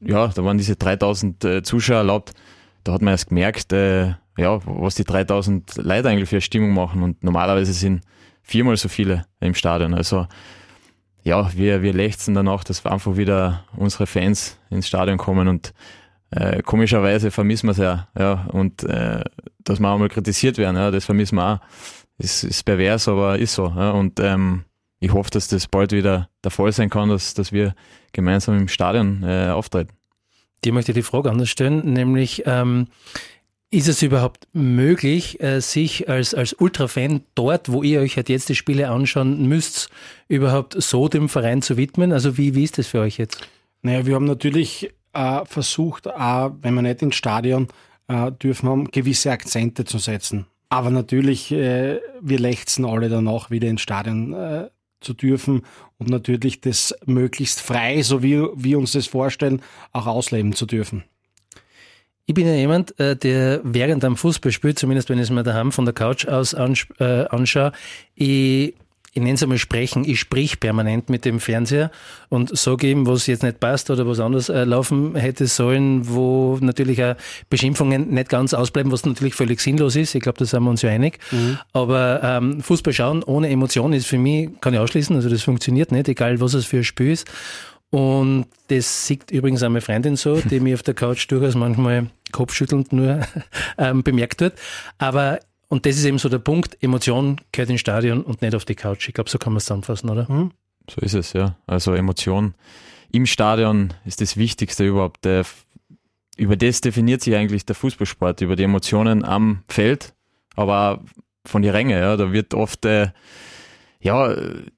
ja, 0.00 0.28
da 0.28 0.44
waren 0.44 0.58
diese 0.58 0.74
3000 0.74 1.44
äh, 1.44 1.62
Zuschauer 1.62 1.98
erlaubt. 1.98 2.34
Da 2.82 2.92
hat 2.92 3.02
man 3.02 3.12
erst 3.12 3.28
gemerkt, 3.28 3.72
äh, 3.72 4.14
ja, 4.36 4.60
was 4.64 4.96
die 4.96 5.04
3000 5.04 5.76
Leute 5.76 6.08
eigentlich 6.08 6.28
für 6.28 6.36
eine 6.36 6.40
Stimmung 6.40 6.74
machen. 6.74 7.04
Und 7.04 7.22
normalerweise 7.22 7.72
sind 7.72 8.02
viermal 8.48 8.76
so 8.76 8.88
viele 8.88 9.26
im 9.40 9.54
Stadion. 9.54 9.94
Also 9.94 10.26
ja, 11.22 11.52
wir, 11.54 11.82
wir 11.82 11.92
lechzen 11.92 12.34
danach, 12.34 12.64
dass 12.64 12.84
einfach 12.86 13.16
wieder 13.16 13.64
unsere 13.76 14.06
Fans 14.06 14.58
ins 14.70 14.88
Stadion 14.88 15.18
kommen 15.18 15.46
und 15.46 15.74
äh, 16.30 16.62
komischerweise 16.62 17.30
vermissen 17.30 17.68
wir 17.68 17.72
es 17.72 17.78
ja, 17.78 18.08
ja, 18.18 18.46
und 18.52 18.82
äh, 18.84 19.22
dass 19.64 19.80
wir 19.80 19.88
auch 19.88 19.98
mal 19.98 20.08
kritisiert 20.08 20.58
werden, 20.58 20.76
ja, 20.76 20.90
das 20.90 21.04
vermissen 21.04 21.36
wir 21.36 21.54
auch. 21.54 21.58
Ist, 22.18 22.42
ist 22.42 22.64
pervers, 22.64 23.06
aber 23.06 23.38
ist 23.38 23.54
so. 23.54 23.72
Ja, 23.76 23.90
und 23.90 24.18
ähm, 24.18 24.64
ich 24.98 25.12
hoffe, 25.12 25.30
dass 25.30 25.48
das 25.48 25.68
bald 25.68 25.92
wieder 25.92 26.28
der 26.42 26.50
Fall 26.50 26.72
sein 26.72 26.90
kann, 26.90 27.08
dass, 27.10 27.34
dass 27.34 27.52
wir 27.52 27.74
gemeinsam 28.12 28.58
im 28.58 28.68
Stadion 28.68 29.22
äh, 29.22 29.50
auftreten. 29.50 29.92
Dir 30.64 30.72
möchte 30.72 30.90
ich 30.92 30.96
die 30.96 31.02
Frage 31.02 31.30
anders 31.30 31.48
stellen, 31.48 31.92
nämlich 31.92 32.42
ähm, 32.46 32.88
ist 33.70 33.88
es 33.88 34.02
überhaupt 34.02 34.48
möglich, 34.52 35.40
äh, 35.40 35.60
sich 35.60 36.08
als, 36.08 36.34
als 36.34 36.54
Ultra-Fan 36.54 37.22
dort, 37.34 37.70
wo 37.70 37.82
ihr 37.82 38.00
euch 38.00 38.16
halt 38.16 38.28
jetzt 38.28 38.48
die 38.48 38.54
Spiele 38.54 38.88
anschauen 38.88 39.46
müsst, 39.46 39.90
überhaupt 40.26 40.80
so 40.80 41.08
dem 41.08 41.28
Verein 41.28 41.60
zu 41.60 41.76
widmen? 41.76 42.12
Also 42.12 42.38
wie, 42.38 42.54
wie 42.54 42.64
ist 42.64 42.78
das 42.78 42.86
für 42.86 43.00
euch 43.00 43.18
jetzt? 43.18 43.46
Naja, 43.82 44.06
wir 44.06 44.14
haben 44.14 44.24
natürlich 44.24 44.90
äh, 45.12 45.44
versucht, 45.44 46.06
äh, 46.06 46.10
wenn 46.62 46.74
wir 46.74 46.82
nicht 46.82 47.02
ins 47.02 47.16
Stadion 47.16 47.68
äh, 48.08 48.32
dürfen, 48.32 48.68
haben 48.68 48.90
gewisse 48.90 49.30
Akzente 49.30 49.84
zu 49.84 49.98
setzen. 49.98 50.46
Aber 50.70 50.90
natürlich, 50.90 51.52
äh, 51.52 52.00
wir 52.20 52.38
lechzen 52.38 52.84
alle 52.84 53.08
danach, 53.08 53.50
wieder 53.50 53.68
ins 53.68 53.82
Stadion 53.82 54.32
äh, 54.32 54.70
zu 55.00 55.14
dürfen 55.14 55.62
und 55.98 56.08
natürlich 56.08 56.60
das 56.60 56.94
möglichst 57.06 57.60
frei, 57.60 58.02
so 58.02 58.22
wie 58.22 58.42
wir 58.54 58.78
uns 58.78 58.92
das 58.92 59.06
vorstellen, 59.06 59.62
auch 59.92 60.06
ausleben 60.06 60.54
zu 60.54 60.66
dürfen. 60.66 61.04
Ich 62.28 62.34
bin 62.34 62.46
ja 62.46 62.52
jemand, 62.52 63.00
äh, 63.00 63.16
der 63.16 63.62
während 63.64 64.04
am 64.04 64.14
Fußball 64.14 64.52
spielt, 64.52 64.78
zumindest 64.78 65.08
wenn 65.08 65.16
ich 65.16 65.24
es 65.24 65.30
mir 65.30 65.44
daheim 65.44 65.72
von 65.72 65.86
der 65.86 65.94
Couch 65.94 66.26
aus 66.26 66.52
äh, 66.52 67.24
anschaue, 67.30 67.72
ich 68.14 68.74
ich 69.14 69.22
nenne 69.22 69.34
es 69.34 69.42
einmal 69.42 69.56
sprechen, 69.56 70.04
ich 70.04 70.20
sprich 70.20 70.60
permanent 70.60 71.08
mit 71.08 71.24
dem 71.24 71.40
Fernseher 71.40 71.90
und 72.28 72.56
sage 72.56 72.90
ihm, 72.90 73.06
was 73.06 73.26
jetzt 73.26 73.42
nicht 73.42 73.60
passt 73.60 73.88
oder 73.88 74.06
was 74.06 74.20
anders 74.20 74.50
äh, 74.50 74.64
laufen 74.64 75.16
hätte 75.16 75.46
sollen, 75.46 76.06
wo 76.06 76.58
natürlich 76.60 77.02
auch 77.02 77.14
Beschimpfungen 77.48 78.10
nicht 78.10 78.28
ganz 78.28 78.52
ausbleiben, 78.52 78.92
was 78.92 79.06
natürlich 79.06 79.34
völlig 79.34 79.60
sinnlos 79.60 79.96
ist. 79.96 80.14
Ich 80.14 80.20
glaube, 80.20 80.38
da 80.38 80.44
sind 80.44 80.62
wir 80.62 80.70
uns 80.70 80.82
ja 80.82 80.90
einig. 80.90 81.18
Mhm. 81.30 81.58
Aber 81.72 82.20
ähm, 82.22 82.60
Fußball 82.60 82.92
schauen 82.92 83.22
ohne 83.22 83.48
Emotion 83.48 83.94
ist 83.94 84.06
für 84.06 84.18
mich, 84.18 84.50
kann 84.60 84.74
ich 84.74 84.80
ausschließen, 84.80 85.16
also 85.16 85.30
das 85.30 85.42
funktioniert 85.42 85.92
nicht, 85.92 86.08
egal 86.08 86.40
was 86.40 86.52
es 86.52 86.66
für 86.66 86.76
ein 86.76 86.84
Spiel 86.84 87.12
ist. 87.12 87.26
Und 87.90 88.46
das 88.68 89.06
sieht 89.06 89.30
übrigens 89.30 89.62
auch 89.62 89.68
meine 89.68 89.80
Freundin 89.80 90.16
so, 90.16 90.40
die 90.40 90.60
mir 90.60 90.74
auf 90.74 90.82
der 90.82 90.94
Couch 90.94 91.30
durchaus 91.30 91.54
manchmal 91.54 92.10
kopfschüttelnd 92.32 92.92
nur 92.92 93.26
ähm, 93.78 94.02
bemerkt 94.02 94.40
wird. 94.40 94.58
Aber 94.98 95.40
und 95.68 95.84
das 95.84 95.96
ist 95.96 96.04
eben 96.06 96.18
so 96.18 96.28
der 96.28 96.38
Punkt, 96.38 96.82
Emotion 96.82 97.40
gehört 97.52 97.70
ins 97.70 97.80
Stadion 97.80 98.22
und 98.22 98.40
nicht 98.40 98.54
auf 98.54 98.64
die 98.64 98.74
Couch. 98.74 99.06
Ich 99.08 99.14
glaube, 99.14 99.28
so 99.28 99.38
kann 99.38 99.52
man 99.52 99.58
es 99.58 99.64
zusammenfassen, 99.64 100.08
oder? 100.08 100.30
Mhm. 100.30 100.50
So 100.90 101.00
ist 101.02 101.14
es, 101.14 101.34
ja. 101.34 101.56
Also 101.66 101.92
Emotion 101.92 102.54
im 103.12 103.26
Stadion 103.26 103.92
ist 104.06 104.22
das 104.22 104.38
Wichtigste 104.38 104.86
überhaupt. 104.86 105.24
Der, 105.26 105.44
über 106.36 106.56
das 106.56 106.80
definiert 106.80 107.20
sich 107.20 107.34
eigentlich 107.34 107.66
der 107.66 107.74
Fußballsport, 107.74 108.40
über 108.40 108.56
die 108.56 108.62
Emotionen 108.62 109.24
am 109.24 109.62
Feld, 109.68 110.14
aber 110.56 110.92
auch 110.92 110.98
von 111.44 111.60
die 111.60 111.68
Ränge. 111.68 112.00
Ja. 112.00 112.16
Da 112.16 112.32
wird 112.32 112.54
oft, 112.54 112.86
äh, 112.86 113.08
ja, 114.00 114.32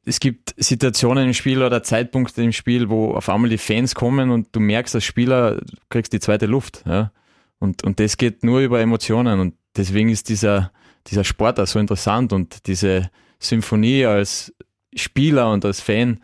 es 0.05 0.19
gibt 0.19 0.55
Situationen 0.57 1.27
im 1.29 1.35
Spiel 1.35 1.63
oder 1.63 1.83
Zeitpunkte 1.83 2.43
im 2.43 2.53
Spiel, 2.53 2.89
wo 2.89 3.13
auf 3.13 3.29
einmal 3.29 3.51
die 3.51 3.59
Fans 3.59 3.95
kommen 3.95 4.31
und 4.31 4.49
du 4.53 4.61
merkst 4.61 4.95
als 4.95 5.05
Spieler, 5.05 5.57
du 5.57 5.77
kriegst 5.91 6.13
die 6.13 6.21
zweite 6.21 6.47
Luft. 6.47 6.83
Ja. 6.87 7.13
Und, 7.59 7.85
und 7.85 8.01
das 8.01 8.17
geht 8.17 8.43
nur 8.45 8.61
über 8.61 8.81
Emotionen 8.81 9.39
und 9.41 9.55
deswegen 9.77 10.09
ist 10.09 10.31
dieser, 10.31 10.73
dieser 11.07 11.25
Sport 11.25 11.61
auch 11.61 11.67
so 11.67 11.79
interessant 11.79 12.33
und 12.33 12.67
diese 12.67 13.11
Symphonie 13.39 14.07
als 14.07 14.55
Spieler 14.95 15.53
und 15.53 15.65
als 15.65 15.81
Fan 15.81 16.21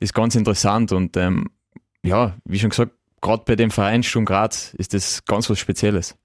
ist 0.00 0.14
ganz 0.14 0.34
interessant 0.34 0.90
und 0.92 1.16
ähm, 1.16 1.50
ja, 2.02 2.36
wie 2.44 2.58
schon 2.58 2.70
gesagt, 2.70 2.92
gerade 3.20 3.44
bei 3.46 3.54
dem 3.54 3.70
Verein 3.70 4.02
Sturm 4.02 4.24
Graz 4.24 4.74
ist 4.74 4.94
das 4.94 5.24
ganz 5.24 5.48
was 5.48 5.58
Spezielles. 5.58 6.16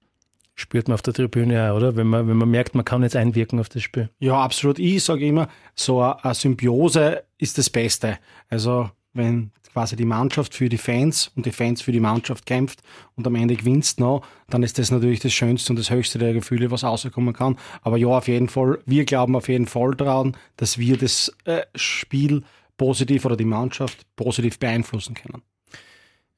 Spürt 0.58 0.88
man 0.88 0.94
auf 0.94 1.02
der 1.02 1.12
Tribüne 1.12 1.70
auch, 1.70 1.76
oder? 1.76 1.96
Wenn 1.96 2.06
man, 2.06 2.26
wenn 2.28 2.36
man 2.38 2.50
merkt, 2.50 2.74
man 2.74 2.84
kann 2.84 3.02
jetzt 3.02 3.14
einwirken 3.14 3.60
auf 3.60 3.68
das 3.68 3.82
Spiel. 3.82 4.08
Ja, 4.18 4.42
absolut. 4.42 4.78
Ich 4.78 5.04
sage 5.04 5.26
immer, 5.26 5.48
so 5.74 6.00
eine 6.00 6.34
Symbiose 6.34 7.24
ist 7.36 7.58
das 7.58 7.68
Beste. 7.68 8.18
Also 8.48 8.90
wenn 9.12 9.50
quasi 9.76 9.94
die 9.94 10.06
Mannschaft 10.06 10.54
für 10.54 10.70
die 10.70 10.78
Fans 10.78 11.30
und 11.36 11.44
die 11.44 11.52
Fans 11.52 11.82
für 11.82 11.92
die 11.92 12.00
Mannschaft 12.00 12.46
kämpft 12.46 12.80
und 13.14 13.26
am 13.26 13.34
Ende 13.34 13.54
gewinnst 13.54 14.00
noch, 14.00 14.26
dann 14.48 14.62
ist 14.62 14.78
das 14.78 14.90
natürlich 14.90 15.20
das 15.20 15.34
Schönste 15.34 15.70
und 15.70 15.78
das 15.78 15.90
Höchste 15.90 16.18
der 16.18 16.32
Gefühle, 16.32 16.70
was 16.70 16.84
rauskommen 16.84 17.34
kann. 17.34 17.58
Aber 17.82 17.98
ja, 17.98 18.08
auf 18.08 18.26
jeden 18.26 18.48
Fall, 18.48 18.78
wir 18.86 19.04
glauben 19.04 19.36
auf 19.36 19.50
jeden 19.50 19.66
Fall 19.66 19.94
daran, 19.94 20.34
dass 20.56 20.78
wir 20.78 20.96
das 20.96 21.36
äh, 21.44 21.60
Spiel 21.74 22.42
positiv 22.78 23.26
oder 23.26 23.36
die 23.36 23.44
Mannschaft 23.44 24.06
positiv 24.16 24.58
beeinflussen 24.58 25.12
können. 25.12 25.42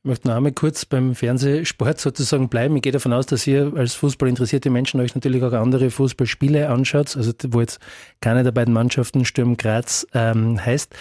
Ich 0.08 0.10
möchte 0.10 0.28
noch 0.28 0.36
einmal 0.36 0.52
kurz 0.52 0.86
beim 0.86 1.14
Fernsehsport 1.14 2.00
sozusagen 2.00 2.48
bleiben. 2.48 2.74
Ich 2.76 2.82
gehe 2.82 2.92
davon 2.92 3.12
aus, 3.12 3.26
dass 3.26 3.46
ihr 3.46 3.74
als 3.76 3.92
Fußball 3.92 4.26
interessierte 4.26 4.70
Menschen 4.70 5.00
euch 5.00 5.14
natürlich 5.14 5.42
auch 5.42 5.52
andere 5.52 5.90
Fußballspiele 5.90 6.70
anschaut, 6.70 7.14
also 7.14 7.30
wo 7.48 7.60
jetzt 7.60 7.78
keine 8.22 8.42
der 8.42 8.52
beiden 8.52 8.72
Mannschaften 8.72 9.26
Sturm 9.26 9.58
Graz 9.58 10.06
ähm, 10.14 10.64
heißt. 10.64 10.94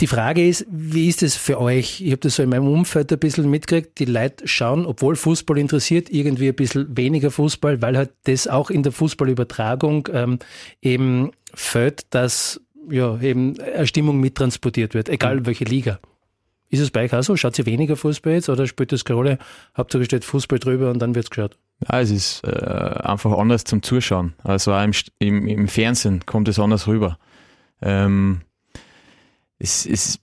Die 0.00 0.06
Frage 0.06 0.48
ist, 0.48 0.64
wie 0.70 1.06
ist 1.06 1.22
es 1.22 1.36
für 1.36 1.60
euch? 1.60 2.00
Ich 2.00 2.12
habe 2.12 2.20
das 2.20 2.36
so 2.36 2.42
in 2.42 2.48
meinem 2.48 2.66
Umfeld 2.66 3.12
ein 3.12 3.18
bisschen 3.18 3.50
mitgekriegt. 3.50 3.98
Die 3.98 4.06
Leute 4.06 4.48
schauen, 4.48 4.86
obwohl 4.86 5.14
Fußball 5.14 5.58
interessiert, 5.58 6.08
irgendwie 6.08 6.48
ein 6.48 6.56
bisschen 6.56 6.96
weniger 6.96 7.30
Fußball, 7.30 7.82
weil 7.82 7.98
halt 7.98 8.12
das 8.22 8.48
auch 8.48 8.70
in 8.70 8.82
der 8.82 8.92
Fußballübertragung 8.92 10.08
ähm, 10.14 10.38
eben 10.80 11.32
fällt, 11.52 12.06
dass 12.08 12.58
ja 12.88 13.20
eben 13.20 13.60
eine 13.60 13.86
Stimmung 13.86 14.18
mittransportiert 14.18 14.94
wird, 14.94 15.10
egal 15.10 15.40
mhm. 15.40 15.46
welche 15.46 15.64
Liga. 15.64 16.00
Ist 16.74 16.80
es 16.80 16.90
bei 16.90 17.04
euch 17.04 17.14
auch 17.14 17.22
so? 17.22 17.36
Schaut 17.36 17.56
ihr 17.56 17.66
weniger 17.66 17.94
Fußball 17.94 18.32
jetzt 18.32 18.48
oder 18.48 18.66
spielt 18.66 18.90
das 18.90 19.04
keine 19.04 19.16
Rolle? 19.16 19.38
Hauptsache 19.76 20.04
steht 20.06 20.24
Fußball 20.24 20.58
drüber 20.58 20.90
und 20.90 20.98
dann 20.98 21.14
wird 21.14 21.26
es 21.26 21.30
geschaut? 21.30 21.56
Ja, 21.88 22.00
es 22.00 22.10
ist 22.10 22.42
äh, 22.44 22.50
einfach 22.50 23.30
anders 23.38 23.62
zum 23.62 23.80
Zuschauen. 23.80 24.34
Also 24.42 24.72
auch 24.72 24.82
im, 24.82 24.90
im, 25.20 25.46
im 25.46 25.68
Fernsehen 25.68 26.26
kommt 26.26 26.48
es 26.48 26.58
anders 26.58 26.88
rüber. 26.88 27.16
Ähm, 27.80 28.40
es 29.60 29.86
ist 29.86 30.18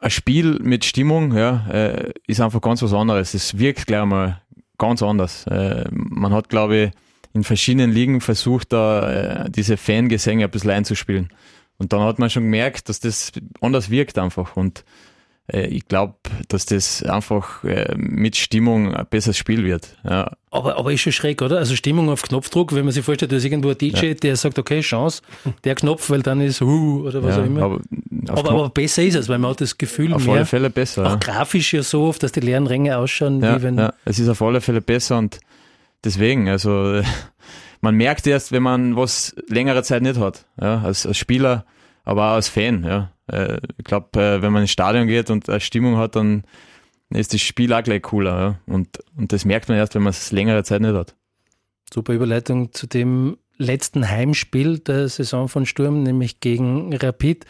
ein 0.00 0.10
Spiel 0.10 0.58
mit 0.60 0.84
Stimmung, 0.84 1.36
ja, 1.36 1.68
äh, 1.70 2.12
ist 2.26 2.40
einfach 2.40 2.60
ganz 2.60 2.82
was 2.82 2.92
anderes. 2.92 3.34
Es 3.34 3.56
wirkt 3.56 3.86
gleich 3.86 4.04
mal 4.06 4.42
ganz 4.78 5.04
anders. 5.04 5.46
Äh, 5.46 5.84
man 5.92 6.32
hat, 6.32 6.48
glaube 6.48 6.76
ich, 6.76 6.90
in 7.32 7.44
verschiedenen 7.44 7.92
Ligen 7.92 8.20
versucht, 8.20 8.72
da 8.72 9.44
äh, 9.44 9.50
diese 9.50 9.76
Fangesänge 9.76 10.46
ein 10.46 10.50
bisschen 10.50 10.72
einzuspielen. 10.72 11.30
Und 11.78 11.92
dann 11.92 12.00
hat 12.00 12.18
man 12.18 12.28
schon 12.28 12.42
gemerkt, 12.42 12.88
dass 12.88 12.98
das 12.98 13.30
anders 13.60 13.88
wirkt 13.88 14.18
einfach. 14.18 14.56
Und 14.56 14.84
ich 15.52 15.86
glaube, 15.86 16.14
dass 16.48 16.66
das 16.66 17.04
einfach 17.04 17.62
äh, 17.62 17.94
mit 17.96 18.36
Stimmung 18.36 18.94
ein 18.94 19.06
besseres 19.08 19.38
Spiel 19.38 19.64
wird. 19.64 19.96
Ja. 20.04 20.32
Aber, 20.50 20.76
aber 20.76 20.92
ist 20.92 21.02
schon 21.02 21.12
schräg, 21.12 21.40
oder? 21.40 21.58
Also 21.58 21.76
Stimmung 21.76 22.08
auf 22.08 22.22
Knopfdruck, 22.22 22.74
wenn 22.74 22.84
man 22.84 22.92
sich 22.92 23.04
vorstellt, 23.04 23.30
da 23.30 23.36
ist 23.36 23.44
irgendwo 23.44 23.70
ein 23.70 23.78
DJ, 23.78 24.06
ja. 24.06 24.14
der 24.14 24.36
sagt, 24.36 24.58
okay, 24.58 24.80
Chance, 24.80 25.22
der 25.64 25.76
Knopf, 25.76 26.10
weil 26.10 26.22
dann 26.22 26.40
ist 26.40 26.62
uh, 26.62 27.06
oder 27.06 27.22
was 27.22 27.36
ja, 27.36 27.42
auch 27.42 27.46
immer. 27.46 27.62
Aber, 27.62 27.80
aber, 28.28 28.50
aber, 28.50 28.68
besser 28.70 29.04
ist 29.04 29.14
es, 29.14 29.28
weil 29.28 29.38
man 29.38 29.52
hat 29.52 29.60
das 29.60 29.78
Gefühl 29.78 30.14
auf 30.14 30.24
mehr, 30.24 30.36
alle 30.36 30.46
Fälle 30.46 30.70
besser. 30.70 31.12
Auch 31.12 31.20
grafisch 31.20 31.74
ja 31.74 31.82
so 31.82 32.04
oft, 32.04 32.22
dass 32.22 32.32
die 32.32 32.40
leeren 32.40 32.66
Ränge 32.66 32.96
ausschauen, 32.96 33.40
wie 33.40 33.62
wenn. 33.62 33.78
Ja, 33.78 33.92
es 34.04 34.18
ist 34.18 34.28
auf 34.28 34.42
alle 34.42 34.60
Fälle 34.60 34.80
besser 34.80 35.18
und 35.18 35.38
deswegen, 36.02 36.48
also 36.48 37.02
man 37.80 37.94
merkt 37.94 38.26
erst, 38.26 38.50
wenn 38.50 38.62
man 38.62 38.96
was 38.96 39.36
längere 39.48 39.84
Zeit 39.84 40.02
nicht 40.02 40.18
hat, 40.18 40.46
ja, 40.60 40.80
als, 40.80 41.06
als 41.06 41.18
Spieler, 41.18 41.66
aber 42.04 42.30
auch 42.30 42.34
als 42.34 42.48
Fan, 42.48 42.82
ja. 42.82 43.12
Äh, 43.26 43.58
ich 43.78 43.84
glaube, 43.84 44.20
äh, 44.20 44.42
wenn 44.42 44.52
man 44.52 44.62
ins 44.62 44.70
Stadion 44.70 45.06
geht 45.06 45.30
und 45.30 45.48
eine 45.48 45.60
Stimmung 45.60 45.96
hat, 45.96 46.16
dann 46.16 46.44
ist 47.10 47.32
das 47.32 47.40
Spiel 47.40 47.72
auch 47.72 47.82
gleich 47.82 48.02
cooler. 48.02 48.60
Und, 48.66 48.98
und 49.16 49.32
das 49.32 49.44
merkt 49.44 49.68
man 49.68 49.78
erst, 49.78 49.94
wenn 49.94 50.02
man 50.02 50.10
es 50.10 50.32
längere 50.32 50.64
Zeit 50.64 50.80
nicht 50.80 50.94
hat. 50.94 51.14
Super 51.92 52.14
Überleitung 52.14 52.72
zu 52.72 52.86
dem 52.86 53.38
letzten 53.58 54.08
Heimspiel 54.08 54.80
der 54.80 55.08
Saison 55.08 55.48
von 55.48 55.66
Sturm, 55.66 56.02
nämlich 56.02 56.40
gegen 56.40 56.94
Rapid 56.94 57.46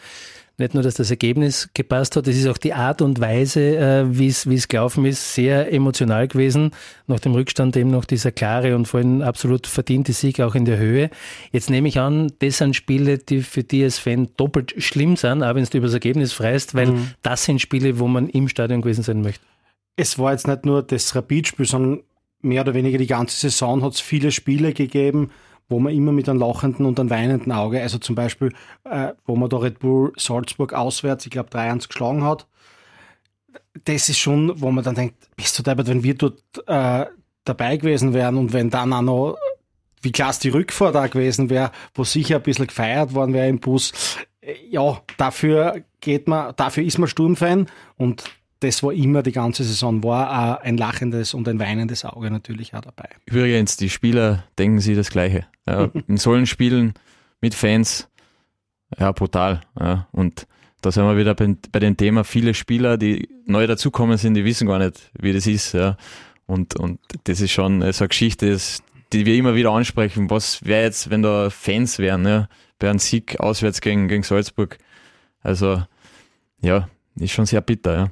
nicht 0.59 0.73
nur, 0.73 0.81
dass 0.81 0.95
das 0.95 1.11
Ergebnis 1.11 1.69
gepasst 1.73 2.15
hat, 2.15 2.27
es 2.27 2.35
ist 2.35 2.47
auch 2.47 2.57
die 2.57 2.73
Art 2.73 3.03
und 3.03 3.19
Weise, 3.19 3.77
äh, 3.77 4.17
wie 4.17 4.27
es 4.27 4.49
wie 4.49 4.55
es 4.55 4.67
gelaufen 4.67 5.05
ist, 5.05 5.35
sehr 5.35 5.71
emotional 5.71 6.27
gewesen. 6.27 6.71
Nach 7.05 7.19
dem 7.19 7.33
Rückstand 7.33 7.77
eben 7.77 7.91
noch 7.91 8.05
dieser 8.05 8.31
klare 8.31 8.75
und 8.75 8.87
vor 8.87 8.99
allem 8.99 9.21
absolut 9.21 9.67
verdiente 9.67 10.13
Sieg 10.13 10.41
auch 10.41 10.55
in 10.55 10.65
der 10.65 10.79
Höhe. 10.79 11.11
Jetzt 11.51 11.69
nehme 11.69 11.87
ich 11.87 11.99
an, 11.99 12.31
das 12.39 12.57
sind 12.57 12.75
Spiele, 12.75 13.19
die 13.19 13.41
für 13.41 13.63
die 13.63 13.83
als 13.83 13.99
Fan 13.99 14.29
doppelt 14.35 14.73
schlimm 14.79 15.15
sind, 15.15 15.43
auch 15.43 15.53
wenn 15.53 15.63
du 15.63 15.77
über 15.77 15.87
das 15.87 15.93
Ergebnis 15.93 16.33
freist, 16.33 16.73
weil 16.73 16.87
mhm. 16.87 17.11
das 17.21 17.43
sind 17.43 17.61
Spiele, 17.61 17.99
wo 17.99 18.07
man 18.07 18.27
im 18.27 18.47
Stadion 18.47 18.81
gewesen 18.81 19.03
sein 19.03 19.21
möchte. 19.21 19.45
Es 19.95 20.17
war 20.17 20.31
jetzt 20.31 20.47
nicht 20.47 20.65
nur 20.65 20.81
das 20.81 21.15
Rapid-Spiel, 21.15 21.65
sondern 21.65 22.01
mehr 22.41 22.61
oder 22.61 22.73
weniger 22.73 22.97
die 22.97 23.07
ganze 23.07 23.37
Saison 23.37 23.83
hat 23.83 23.93
es 23.93 23.99
viele 23.99 24.31
Spiele 24.31 24.73
gegeben, 24.73 25.29
wo 25.69 25.79
man 25.79 25.93
immer 25.93 26.11
mit 26.11 26.29
einem 26.29 26.39
lachenden 26.39 26.85
und 26.85 26.99
einem 26.99 27.09
weinenden 27.09 27.51
Auge, 27.51 27.81
also 27.81 27.97
zum 27.97 28.15
Beispiel, 28.15 28.53
äh, 28.85 29.13
wo 29.25 29.35
man 29.35 29.49
da 29.49 29.57
Red 29.57 29.79
Bull 29.79 30.13
Salzburg 30.17 30.73
auswärts, 30.73 31.25
ich 31.25 31.31
glaube 31.31 31.49
3-1 31.49 31.87
geschlagen 31.87 32.23
hat, 32.23 32.47
das 33.83 34.09
ist 34.09 34.17
schon, 34.17 34.59
wo 34.61 34.71
man 34.71 34.83
dann 34.83 34.95
denkt, 34.95 35.15
bist 35.35 35.57
du 35.57 35.63
deppert, 35.63 35.87
wenn 35.87 36.03
wir 36.03 36.15
dort 36.15 36.41
äh, 36.67 37.05
dabei 37.43 37.77
gewesen 37.77 38.13
wären 38.13 38.37
und 38.37 38.53
wenn 38.53 38.69
dann 38.69 38.93
auch 38.93 39.01
noch 39.01 39.37
wie 40.01 40.11
klasse 40.11 40.41
die 40.41 40.49
Rückfahrt 40.49 40.95
da 40.95 41.07
gewesen 41.07 41.49
wäre, 41.49 41.71
wo 41.95 42.03
sicher 42.03 42.37
ein 42.37 42.43
bisschen 42.43 42.67
gefeiert 42.67 43.13
worden 43.13 43.33
wäre 43.33 43.47
im 43.47 43.59
Bus. 43.59 44.17
Äh, 44.41 44.55
ja, 44.69 45.01
dafür 45.17 45.83
geht 46.01 46.27
man, 46.27 46.53
dafür 46.55 46.83
ist 46.83 46.97
man 46.97 47.07
Sturmfan 47.07 47.67
und 47.95 48.23
das 48.59 48.83
war 48.83 48.93
immer 48.93 49.23
die 49.23 49.31
ganze 49.31 49.63
Saison, 49.63 50.03
war 50.03 50.61
ein 50.61 50.77
lachendes 50.77 51.33
und 51.33 51.47
ein 51.47 51.59
weinendes 51.59 52.05
Auge 52.05 52.31
natürlich 52.31 52.73
auch 52.73 52.81
dabei. 52.81 53.09
Übrigens, 53.25 53.77
die 53.77 53.89
Spieler 53.89 54.43
denken 54.57 54.79
sie 54.79 54.95
das 54.95 55.09
Gleiche. 55.09 55.45
Ja, 55.67 55.89
in 56.07 56.17
solchen 56.17 56.47
Spielen 56.47 56.93
mit 57.41 57.53
Fans, 57.53 58.09
ja, 58.97 59.11
brutal. 59.11 59.61
Ja. 59.79 60.07
Und 60.11 60.47
da 60.81 60.91
sind 60.91 61.05
wir 61.05 61.17
wieder 61.17 61.35
bei, 61.35 61.55
bei 61.71 61.79
dem 61.79 61.97
Thema, 61.97 62.23
viele 62.23 62.53
Spieler, 62.53 62.97
die 62.97 63.29
neu 63.45 63.67
dazukommen 63.67 64.17
sind, 64.17 64.33
die 64.35 64.45
wissen 64.45 64.67
gar 64.67 64.79
nicht, 64.79 65.11
wie 65.19 65.33
das 65.33 65.47
ist. 65.47 65.73
Ja. 65.73 65.97
Und, 66.45 66.75
und 66.79 66.99
das 67.25 67.41
ist 67.41 67.51
schon 67.51 67.81
so 67.91 68.03
eine 68.03 68.07
Geschichte, 68.09 68.57
die 69.13 69.25
wir 69.25 69.35
immer 69.35 69.55
wieder 69.55 69.71
ansprechen. 69.71 70.29
Was 70.29 70.65
wäre 70.65 70.83
jetzt, 70.83 71.09
wenn 71.09 71.21
da 71.21 71.49
Fans 71.49 71.99
wären, 71.99 72.25
ja, 72.25 72.47
bei 72.79 72.89
einem 72.89 72.99
Sieg 72.99 73.39
auswärts 73.39 73.81
gegen, 73.81 74.07
gegen 74.07 74.23
Salzburg? 74.23 74.77
Also, 75.41 75.83
ja, 76.61 76.89
ist 77.15 77.31
schon 77.31 77.45
sehr 77.45 77.61
bitter, 77.61 77.95
ja. 77.95 78.11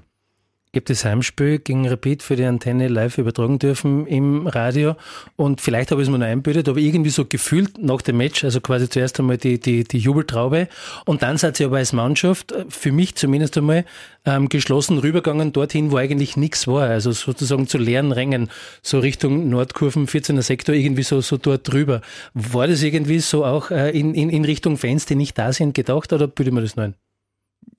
Ich 0.75 0.79
habe 0.81 0.87
das 0.87 1.05
Heimspiel 1.05 1.59
gegen 1.59 1.87
Rapid 1.87 2.21
für 2.21 2.35
die 2.35 2.43
Antenne 2.43 2.89
live 2.89 3.17
übertragen 3.17 3.59
dürfen 3.59 4.05
im 4.07 4.45
Radio 4.45 4.97
und 5.37 5.61
vielleicht 5.61 5.91
habe 5.91 6.01
ich 6.01 6.09
es 6.09 6.11
mir 6.11 6.19
noch 6.19 6.25
einbildet, 6.25 6.67
aber 6.67 6.79
irgendwie 6.79 7.11
so 7.11 7.23
gefühlt 7.23 7.81
nach 7.81 8.01
dem 8.01 8.17
Match, 8.17 8.43
also 8.43 8.59
quasi 8.59 8.89
zuerst 8.89 9.17
einmal 9.17 9.37
die, 9.37 9.57
die, 9.57 9.85
die 9.85 9.99
Jubeltraube 9.99 10.67
und 11.05 11.23
dann 11.23 11.37
seid 11.37 11.61
ihr 11.61 11.67
aber 11.67 11.77
als 11.77 11.93
Mannschaft, 11.93 12.51
äh, 12.51 12.65
für 12.67 12.91
mich 12.91 13.15
zumindest 13.15 13.57
einmal, 13.57 13.85
ähm, 14.25 14.49
geschlossen 14.49 14.97
rübergegangen 14.97 15.53
dorthin, 15.53 15.91
wo 15.91 15.95
eigentlich 15.95 16.35
nichts 16.35 16.67
war, 16.67 16.89
also 16.89 17.13
sozusagen 17.13 17.69
zu 17.69 17.77
leeren 17.77 18.11
Rängen, 18.11 18.49
so 18.81 18.99
Richtung 18.99 19.47
Nordkurven, 19.47 20.07
14er 20.07 20.41
Sektor, 20.41 20.75
irgendwie 20.75 21.03
so, 21.03 21.21
so 21.21 21.37
dort 21.37 21.71
drüber. 21.71 22.01
War 22.33 22.67
das 22.67 22.83
irgendwie 22.83 23.19
so 23.19 23.45
auch 23.45 23.71
äh, 23.71 23.97
in, 23.97 24.13
in, 24.13 24.29
in 24.29 24.43
Richtung 24.43 24.75
Fans, 24.75 25.05
die 25.05 25.15
nicht 25.15 25.37
da 25.37 25.53
sind, 25.53 25.73
gedacht 25.73 26.11
oder 26.11 26.27
bilde 26.27 26.51
mir 26.51 26.63
das 26.63 26.75
noch 26.75 26.83
ein? 26.83 26.95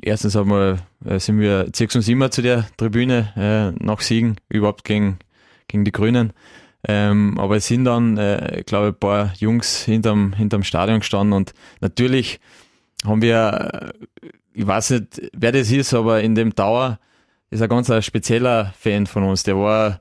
Erstens 0.03 0.37
einmal 0.37 0.79
äh, 1.05 1.19
sind 1.19 1.41
wir, 1.41 1.69
ziehst 1.73 1.97
uns 1.97 2.09
immer 2.09 2.31
zu 2.31 2.43
der 2.43 2.67
Tribüne 2.77 3.33
äh, 3.37 3.85
nach 3.85 4.01
Siegen, 4.01 4.37
überhaupt 4.49 4.85
gegen, 4.85 5.19
gegen 5.69 5.85
die 5.85 5.93
Grünen. 5.93 6.33
Ähm, 6.89 7.39
aber 7.39 7.57
es 7.57 7.67
sind 7.67 7.85
dann, 7.85 8.17
äh, 8.17 8.63
glaube 8.65 8.89
ich, 8.89 8.95
ein 8.95 9.01
paar 9.01 9.33
Jungs 9.39 9.83
hinterm, 9.83 10.35
hinterm 10.35 10.63
Stadion 10.63 11.01
gestanden 11.01 11.33
und 11.33 11.53
natürlich 11.81 12.39
haben 13.05 13.23
wir, 13.23 13.93
äh, 13.93 14.29
ich 14.53 14.67
weiß 14.67 14.91
nicht, 14.91 15.31
wer 15.37 15.53
das 15.53 15.71
ist, 15.71 15.95
aber 15.95 16.23
in 16.23 16.35
dem 16.35 16.55
Tower 16.55 16.99
ist 17.51 17.63
ein 17.63 17.69
ganz 17.69 17.91
ein 17.91 18.03
spezieller 18.03 18.73
Fan 18.79 19.07
von 19.07 19.25
uns. 19.25 19.43
Der 19.43 19.57
war, 19.57 20.01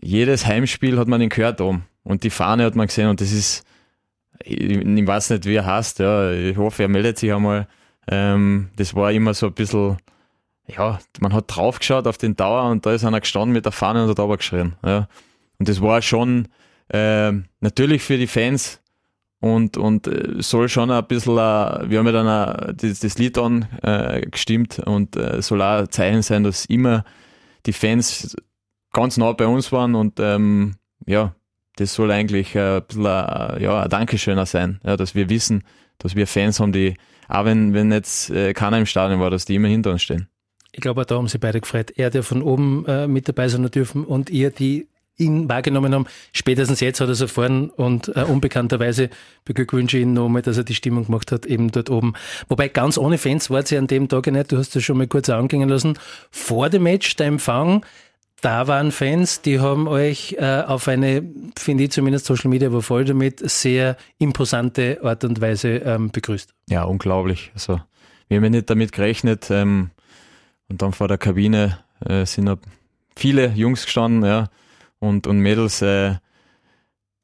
jedes 0.00 0.46
Heimspiel 0.46 0.98
hat 0.98 1.08
man 1.08 1.20
ihn 1.20 1.28
gehört 1.28 1.60
oben 1.60 1.84
und 2.04 2.24
die 2.24 2.30
Fahne 2.30 2.64
hat 2.64 2.74
man 2.74 2.86
gesehen 2.86 3.08
und 3.08 3.20
das 3.20 3.32
ist, 3.32 3.64
ich, 4.42 4.58
ich 4.60 5.06
weiß 5.06 5.30
nicht, 5.30 5.44
wie 5.44 5.56
er 5.56 5.66
heißt, 5.66 5.98
ja, 5.98 6.32
ich 6.32 6.56
hoffe, 6.56 6.84
er 6.84 6.88
meldet 6.88 7.18
sich 7.18 7.32
einmal 7.32 7.68
ähm, 8.10 8.70
das 8.76 8.94
war 8.94 9.12
immer 9.12 9.34
so 9.34 9.46
ein 9.46 9.52
bisschen, 9.52 9.98
ja, 10.66 10.98
man 11.20 11.32
hat 11.32 11.44
draufgeschaut 11.48 12.06
auf 12.06 12.18
den 12.18 12.36
Tower 12.36 12.70
und 12.70 12.84
da 12.86 12.92
ist 12.92 13.04
einer 13.04 13.20
gestanden 13.20 13.52
mit 13.52 13.64
der 13.64 13.72
Fahne 13.72 14.04
und 14.04 14.10
hat 14.10 14.20
aber 14.20 14.36
geschrien. 14.36 14.76
Ja. 14.84 15.08
Und 15.58 15.68
das 15.68 15.80
war 15.82 16.00
schon 16.02 16.48
äh, 16.88 17.32
natürlich 17.60 18.02
für 18.02 18.16
die 18.16 18.26
Fans 18.26 18.80
und, 19.40 19.76
und 19.76 20.06
äh, 20.06 20.42
soll 20.42 20.68
schon 20.68 20.90
ein 20.90 21.06
bisschen, 21.06 21.34
äh, 21.34 21.90
wir 21.90 21.98
haben 21.98 22.06
ja 22.06 22.12
dann 22.12 22.76
das, 22.76 23.00
das 23.00 23.18
Lied 23.18 23.36
angestimmt 23.38 24.78
äh, 24.78 24.82
und 24.82 25.16
äh, 25.16 25.42
soll 25.42 25.62
auch 25.62 25.80
ein 25.80 25.90
Zeichen 25.90 26.22
sein, 26.22 26.44
dass 26.44 26.64
immer 26.64 27.04
die 27.66 27.72
Fans 27.72 28.36
ganz 28.92 29.16
nah 29.16 29.32
bei 29.32 29.46
uns 29.46 29.70
waren 29.70 29.94
und 29.94 30.18
ähm, 30.18 30.76
ja, 31.06 31.34
das 31.76 31.94
soll 31.94 32.10
eigentlich 32.10 32.54
äh, 32.54 32.78
ein 32.78 32.82
bisschen 32.86 33.04
äh, 33.04 33.62
ja, 33.62 33.82
ein 33.82 33.90
Dankeschöner 33.90 34.46
sein, 34.46 34.80
ja, 34.84 34.96
dass 34.96 35.14
wir 35.14 35.28
wissen, 35.28 35.62
dass 35.98 36.16
wir 36.16 36.26
Fans 36.26 36.58
haben, 36.58 36.72
die 36.72 36.96
auch 37.28 37.44
wenn, 37.44 37.74
wenn 37.74 37.92
jetzt 37.92 38.30
äh, 38.30 38.52
keiner 38.54 38.78
im 38.78 38.86
Stadion 38.86 39.20
war, 39.20 39.30
dass 39.30 39.44
die 39.44 39.54
immer 39.54 39.68
hinter 39.68 39.92
uns 39.92 40.02
stehen. 40.02 40.28
Ich 40.72 40.80
glaube, 40.80 41.04
da 41.06 41.16
haben 41.16 41.28
sie 41.28 41.38
beide 41.38 41.60
gefreut. 41.60 41.92
Er, 41.96 42.10
der 42.10 42.22
von 42.22 42.42
oben 42.42 42.84
äh, 42.86 43.06
mit 43.06 43.28
dabei 43.28 43.48
sein 43.48 43.68
dürfen 43.70 44.04
und 44.04 44.30
ihr, 44.30 44.50
die 44.50 44.88
ihn 45.18 45.48
wahrgenommen 45.48 45.94
haben. 45.94 46.06
Spätestens 46.32 46.80
jetzt 46.80 47.00
hat 47.00 47.08
er 47.08 47.12
es 47.12 47.20
erfahren 47.20 47.70
und 47.70 48.08
äh, 48.16 48.22
unbekannterweise 48.22 49.10
beglückwünsche 49.44 49.98
ihn 49.98 50.12
nochmal, 50.12 50.42
dass 50.42 50.56
er 50.56 50.64
die 50.64 50.74
Stimmung 50.74 51.06
gemacht 51.06 51.32
hat, 51.32 51.44
eben 51.46 51.70
dort 51.70 51.90
oben. 51.90 52.14
Wobei 52.48 52.68
ganz 52.68 52.96
ohne 52.96 53.18
Fans 53.18 53.50
war 53.50 53.60
es 53.60 53.70
ja 53.70 53.78
an 53.78 53.88
dem 53.88 54.08
Tag 54.08 54.28
nicht. 54.28 54.52
Du 54.52 54.56
hast 54.56 54.76
es 54.76 54.84
schon 54.84 54.98
mal 54.98 55.08
kurz 55.08 55.28
anklingen 55.28 55.68
lassen. 55.68 55.98
Vor 56.30 56.70
dem 56.70 56.84
Match, 56.84 57.16
der 57.16 57.26
Empfang, 57.26 57.84
da 58.40 58.68
waren 58.68 58.92
Fans, 58.92 59.42
die 59.42 59.60
haben 59.60 59.88
euch 59.88 60.36
äh, 60.38 60.62
auf 60.62 60.86
eine, 60.88 61.22
finde 61.58 61.84
ich 61.84 61.90
zumindest 61.90 62.26
Social 62.26 62.50
Media 62.50 62.72
war 62.72 62.82
voll 62.82 63.04
damit, 63.04 63.40
sehr 63.50 63.96
imposante 64.18 65.00
Art 65.02 65.24
und 65.24 65.40
Weise 65.40 65.76
ähm, 65.78 66.10
begrüßt. 66.10 66.54
Ja, 66.68 66.84
unglaublich. 66.84 67.50
Also 67.54 67.80
wir 68.28 68.36
haben 68.36 68.44
ja 68.44 68.50
nicht 68.50 68.70
damit 68.70 68.92
gerechnet. 68.92 69.50
Ähm, 69.50 69.90
und 70.68 70.82
dann 70.82 70.92
vor 70.92 71.08
der 71.08 71.18
Kabine 71.18 71.78
äh, 72.04 72.26
sind 72.26 72.58
viele 73.16 73.48
Jungs 73.48 73.84
gestanden, 73.84 74.24
ja, 74.24 74.48
und, 74.98 75.26
und 75.26 75.38
Mädels. 75.38 75.82
Äh, 75.82 76.16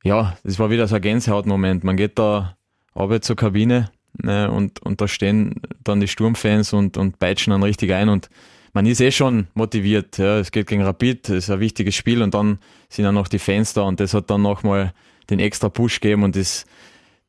ja, 0.02 0.36
das 0.42 0.58
war 0.58 0.70
wieder 0.70 0.88
so 0.88 0.96
ein 0.96 1.02
Gänsehautmoment. 1.02 1.84
Man 1.84 1.96
geht 1.96 2.18
da 2.18 2.56
aber 2.94 3.20
zur 3.20 3.36
Kabine 3.36 3.90
äh, 4.22 4.46
und, 4.46 4.80
und 4.82 5.00
da 5.00 5.08
stehen 5.08 5.62
dann 5.82 6.00
die 6.00 6.08
Sturmfans 6.08 6.72
und, 6.72 6.96
und 6.96 7.18
peitschen 7.18 7.52
dann 7.52 7.62
richtig 7.62 7.92
ein 7.92 8.08
und 8.08 8.28
man 8.74 8.86
ist 8.86 9.00
eh 9.00 9.10
schon 9.10 9.46
motiviert. 9.54 10.18
Ja. 10.18 10.38
Es 10.38 10.52
geht 10.52 10.66
gegen 10.66 10.82
Rapid, 10.82 11.30
ist 11.30 11.50
ein 11.50 11.60
wichtiges 11.60 11.94
Spiel 11.94 12.20
und 12.22 12.34
dann 12.34 12.58
sind 12.88 13.06
auch 13.06 13.12
noch 13.12 13.28
die 13.28 13.38
Fans 13.38 13.72
da 13.72 13.82
und 13.82 14.00
das 14.00 14.12
hat 14.12 14.28
dann 14.30 14.42
nochmal 14.42 14.92
den 15.30 15.38
extra 15.38 15.70
Push 15.70 16.00
gegeben 16.00 16.24
und 16.24 16.36
das, 16.36 16.66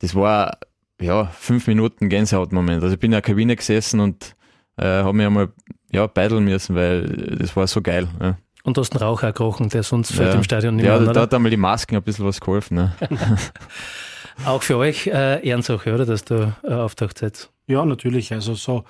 das 0.00 0.14
war 0.14 0.58
ja 1.00 1.26
fünf 1.26 1.66
Minuten 1.66 2.08
Gänsehautmoment. 2.08 2.82
Also 2.82 2.94
ich 2.94 3.00
bin 3.00 3.08
in 3.08 3.12
der 3.12 3.22
Kabine 3.22 3.56
gesessen 3.56 4.00
und 4.00 4.36
äh, 4.76 4.84
habe 4.84 5.14
mir 5.14 5.28
einmal 5.28 5.48
ja, 5.92 6.06
beideln 6.06 6.44
müssen, 6.44 6.74
weil 6.74 7.06
das 7.38 7.56
war 7.56 7.66
so 7.66 7.80
geil. 7.80 8.08
Ja. 8.20 8.36
Und 8.64 8.76
du 8.76 8.80
hast 8.80 8.92
einen 8.92 9.02
Rauch 9.02 9.22
auch 9.22 9.34
gerochen, 9.34 9.68
der 9.68 9.84
sonst 9.84 10.12
fällt 10.12 10.30
ja. 10.30 10.34
im 10.34 10.42
Stadion 10.42 10.76
nicht 10.76 10.86
Ja, 10.86 10.98
mehr, 10.98 11.12
da 11.12 11.20
hat 11.22 11.32
einmal 11.32 11.50
die 11.50 11.56
Masken 11.56 11.94
ein 11.94 12.02
bisschen 12.02 12.26
was 12.26 12.40
geholfen. 12.40 12.74
Ne? 12.74 12.92
auch 14.44 14.62
für 14.62 14.76
euch 14.76 15.06
äh, 15.06 15.46
Ehrensache, 15.46 15.94
oder, 15.94 16.04
dass 16.04 16.24
du 16.24 16.52
äh, 16.64 16.72
auftaucht 16.72 17.18
seid? 17.18 17.48
Ja, 17.68 17.84
natürlich. 17.84 18.32
Also 18.32 18.54
so 18.54 18.84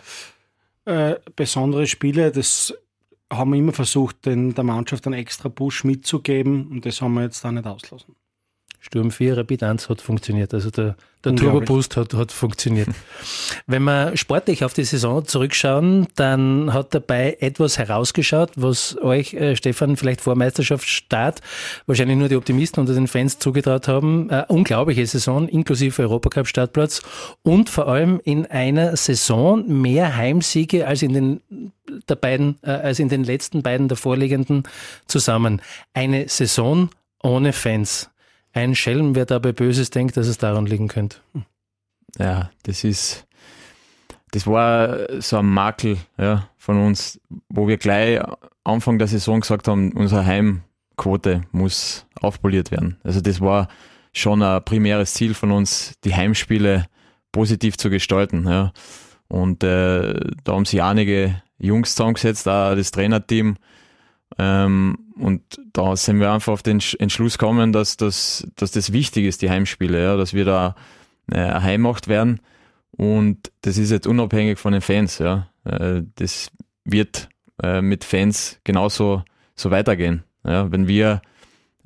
äh, 0.87 1.17
besondere 1.35 1.87
Spiele. 1.87 2.33
Das 2.33 2.75
haben 3.31 3.53
wir 3.53 3.59
immer 3.59 3.73
versucht, 3.73 4.25
den, 4.27 4.55
der 4.55 4.65
Mannschaft 4.65 5.07
einen 5.07 5.15
extra 5.15 5.49
Push 5.49 5.85
mitzugeben 5.85 6.69
und 6.69 6.87
das 6.87 7.03
haben 7.03 7.15
wir 7.15 7.23
jetzt 7.23 7.45
da 7.45 7.53
nicht 7.53 7.67
auslassen. 7.67 8.17
Sturm 8.87 9.11
4, 9.11 9.37
Rapid 9.37 9.65
1 9.65 9.89
hat 9.89 10.01
funktioniert. 10.01 10.55
Also 10.55 10.71
der, 10.71 10.95
der 11.25 11.35
Turbo 11.35 11.61
Boost 11.61 11.97
hat, 11.97 12.15
hat 12.15 12.31
funktioniert. 12.31 12.89
Wenn 13.67 13.83
wir 13.83 14.17
sportlich 14.17 14.65
auf 14.65 14.75
die 14.75 14.85
Saison 14.85 15.27
zurückschauen, 15.27 16.07
dann 16.15 16.73
hat 16.73 16.95
dabei 16.95 17.37
etwas 17.41 17.79
herausgeschaut, 17.79 18.53
was 18.55 18.97
euch, 19.03 19.35
äh, 19.35 19.57
Stefan, 19.57 19.97
vielleicht 19.97 20.21
vor 20.21 20.37
Meisterschaftsstart 20.37 21.41
wahrscheinlich 21.87 22.17
nur 22.17 22.29
die 22.29 22.37
Optimisten 22.37 22.81
unter 22.81 22.95
den 22.95 23.09
Fans 23.09 23.41
zugetraut 23.41 23.89
haben. 23.89 24.31
Äh, 24.31 24.45
unglaubliche 24.47 25.05
Saison, 25.05 25.49
inklusive 25.49 26.03
Europacup-Startplatz 26.03 27.03
und 27.43 27.69
vor 27.69 27.89
allem 27.89 28.21
in 28.23 28.47
einer 28.47 28.97
Saison 28.97 29.67
mehr 29.67 30.17
Heimsiege 30.17 30.87
als 30.87 31.03
in 31.03 31.13
den 31.13 31.73
der 32.09 32.15
beiden, 32.15 32.57
äh, 32.63 32.71
als 32.71 33.01
in 33.01 33.09
den 33.09 33.25
letzten 33.25 33.65
beiden 33.65 33.89
der 33.89 33.97
vorliegenden 33.97 34.63
zusammen. 35.07 35.61
Eine 35.93 36.29
Saison 36.29 36.91
ohne 37.21 37.53
Fans 37.53 38.11
ein 38.57 38.75
Schelm, 38.75 39.15
wer 39.15 39.27
dabei 39.27 39.53
Böses 39.53 39.91
denkt, 39.91 40.17
dass 40.17 40.27
es 40.27 40.39
daran 40.39 40.67
liegen 40.67 40.89
könnte. 40.89 41.19
Ja, 42.19 42.51
das 42.63 42.85
ist, 42.85 43.27
das 44.31 44.47
war 44.47 45.21
so 45.21 45.39
ein 45.39 45.47
Makel 45.47 45.99
ja, 46.17 46.49
von 46.57 46.81
uns, 46.85 47.21
wo 47.51 47.69
wir 47.69 47.77
gleich 47.77 48.21
Anfang 48.65 48.99
der 48.99 49.09
Saison 49.09 49.41
gesagt 49.41 49.69
haben, 49.69 49.93
unsere 49.93 50.25
Heimquote 50.25 51.43
muss 51.53 52.07
aufpoliert 52.21 52.71
werden. 52.71 52.97
Also 53.05 53.21
das 53.21 53.43
war 53.43 53.69
schon 54.13 54.43
ein 54.43 54.65
primäres 54.65 55.13
Ziel 55.13 55.35
von 55.35 55.53
uns, 55.53 55.95
die 56.05 56.15
Heimspiele 56.15 56.87
positiv 57.33 57.77
zu 57.77 57.91
gestalten. 57.91 58.49
Ja. 58.49 58.73
Und 59.29 59.63
äh, 59.65 60.15
da 60.45 60.53
haben 60.55 60.65
sich 60.65 60.83
einige 60.83 61.43
Jungs 61.59 61.95
zusammengesetzt, 61.95 62.49
auch 62.49 62.75
das 62.75 62.91
Trainerteam, 62.91 63.57
ähm, 64.39 64.99
und 65.19 65.43
da 65.73 65.97
sind 65.97 66.21
wir 66.21 66.31
einfach 66.31 66.53
auf 66.53 66.63
den 66.63 66.81
Entschluss 66.99 67.39
gekommen, 67.39 67.73
dass, 67.73 67.97
dass, 67.97 68.47
dass 68.57 68.71
das 68.73 68.93
wichtig 68.93 69.25
ist, 69.25 69.43
die 69.43 69.51
Heimspiele, 69.51 70.03
ja, 70.03 70.17
dass 70.17 70.35
wir 70.35 70.45
da 70.45 70.75
äh, 71.31 71.61
Heimmacht 71.61 72.09
werden. 72.09 72.41
Und 72.91 73.53
das 73.63 73.79
ist 73.79 73.91
jetzt 73.91 74.07
unabhängig 74.07 74.59
von 74.59 74.73
den 74.73 74.83
Fans. 74.83 75.19
Ja. 75.19 75.49
Äh, 75.65 76.03
das 76.17 76.51
wird 76.85 77.29
äh, 77.63 77.81
mit 77.81 78.05
Fans 78.05 78.61
genauso 78.65 79.23
so 79.55 79.71
weitergehen. 79.71 80.25
Ja. 80.45 80.71
Wenn 80.71 80.89
wir 80.89 81.23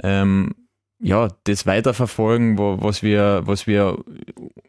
ähm, 0.02 0.54
ja, 1.00 1.28
das 1.44 1.66
weiterverfolgen, 1.66 2.58
wo, 2.58 2.78
was 2.80 3.02
wir, 3.02 3.42
was 3.44 3.66
wir 3.66 4.02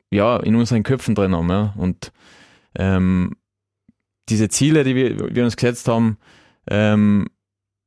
ja, 0.10 0.38
in 0.38 0.56
unseren 0.56 0.84
Köpfen 0.84 1.16
drin 1.16 1.36
haben. 1.36 1.50
Ja. 1.50 1.74
Und 1.78 2.12
ähm, 2.76 3.36
diese 4.30 4.50
Ziele, 4.50 4.84
die 4.84 4.96
wir, 4.96 5.36
wir 5.36 5.44
uns 5.44 5.58
gesetzt 5.58 5.88
haben, 5.88 6.18
ähm, 6.68 7.28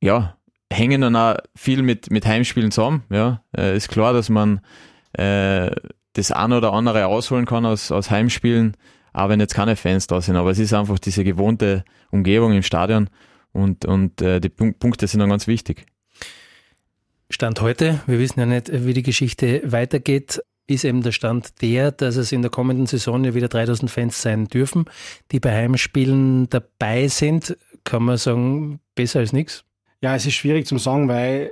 ja, 0.01 0.37
hängen 0.71 1.01
dann 1.01 1.15
auch 1.15 1.37
viel 1.55 1.81
mit, 1.81 2.11
mit 2.11 2.25
Heimspielen 2.25 2.71
zusammen. 2.71 3.03
Ja, 3.09 3.43
äh, 3.55 3.75
ist 3.75 3.89
klar, 3.89 4.13
dass 4.13 4.29
man 4.29 4.61
äh, 5.13 5.71
das 6.13 6.31
ein 6.31 6.53
oder 6.53 6.73
andere 6.73 7.07
ausholen 7.07 7.45
kann 7.45 7.65
aus, 7.65 7.91
aus 7.91 8.09
Heimspielen, 8.09 8.75
auch 9.13 9.29
wenn 9.29 9.39
jetzt 9.39 9.53
keine 9.53 9.75
Fans 9.75 10.07
da 10.07 10.21
sind. 10.21 10.35
Aber 10.35 10.51
es 10.51 10.59
ist 10.59 10.73
einfach 10.73 10.99
diese 10.99 11.23
gewohnte 11.23 11.83
Umgebung 12.11 12.53
im 12.53 12.63
Stadion 12.63 13.09
und, 13.51 13.85
und 13.85 14.21
äh, 14.21 14.39
die 14.39 14.49
Punkte 14.49 15.07
sind 15.07 15.19
dann 15.19 15.29
ganz 15.29 15.47
wichtig. 15.47 15.85
Stand 17.29 17.61
heute, 17.61 18.01
wir 18.05 18.19
wissen 18.19 18.39
ja 18.39 18.45
nicht, 18.45 18.71
wie 18.71 18.93
die 18.93 19.01
Geschichte 19.01 19.61
weitergeht, 19.65 20.41
ist 20.67 20.83
eben 20.83 21.01
der 21.01 21.11
Stand 21.11 21.61
der, 21.61 21.91
dass 21.91 22.15
es 22.15 22.31
in 22.31 22.41
der 22.41 22.51
kommenden 22.51 22.85
Saison 22.85 23.23
ja 23.23 23.33
wieder 23.33 23.47
3000 23.47 23.89
Fans 23.89 24.21
sein 24.21 24.47
dürfen, 24.47 24.85
die 25.31 25.39
bei 25.39 25.51
Heimspielen 25.51 26.49
dabei 26.49 27.07
sind. 27.07 27.57
Kann 27.83 28.03
man 28.03 28.17
sagen, 28.17 28.79
besser 28.95 29.19
als 29.19 29.33
nichts? 29.33 29.63
Ja, 30.05 30.15
es 30.15 30.27
ist 30.27 30.35
schwierig 30.35 30.67
zu 30.67 30.77
sagen, 30.77 31.07
weil 31.07 31.51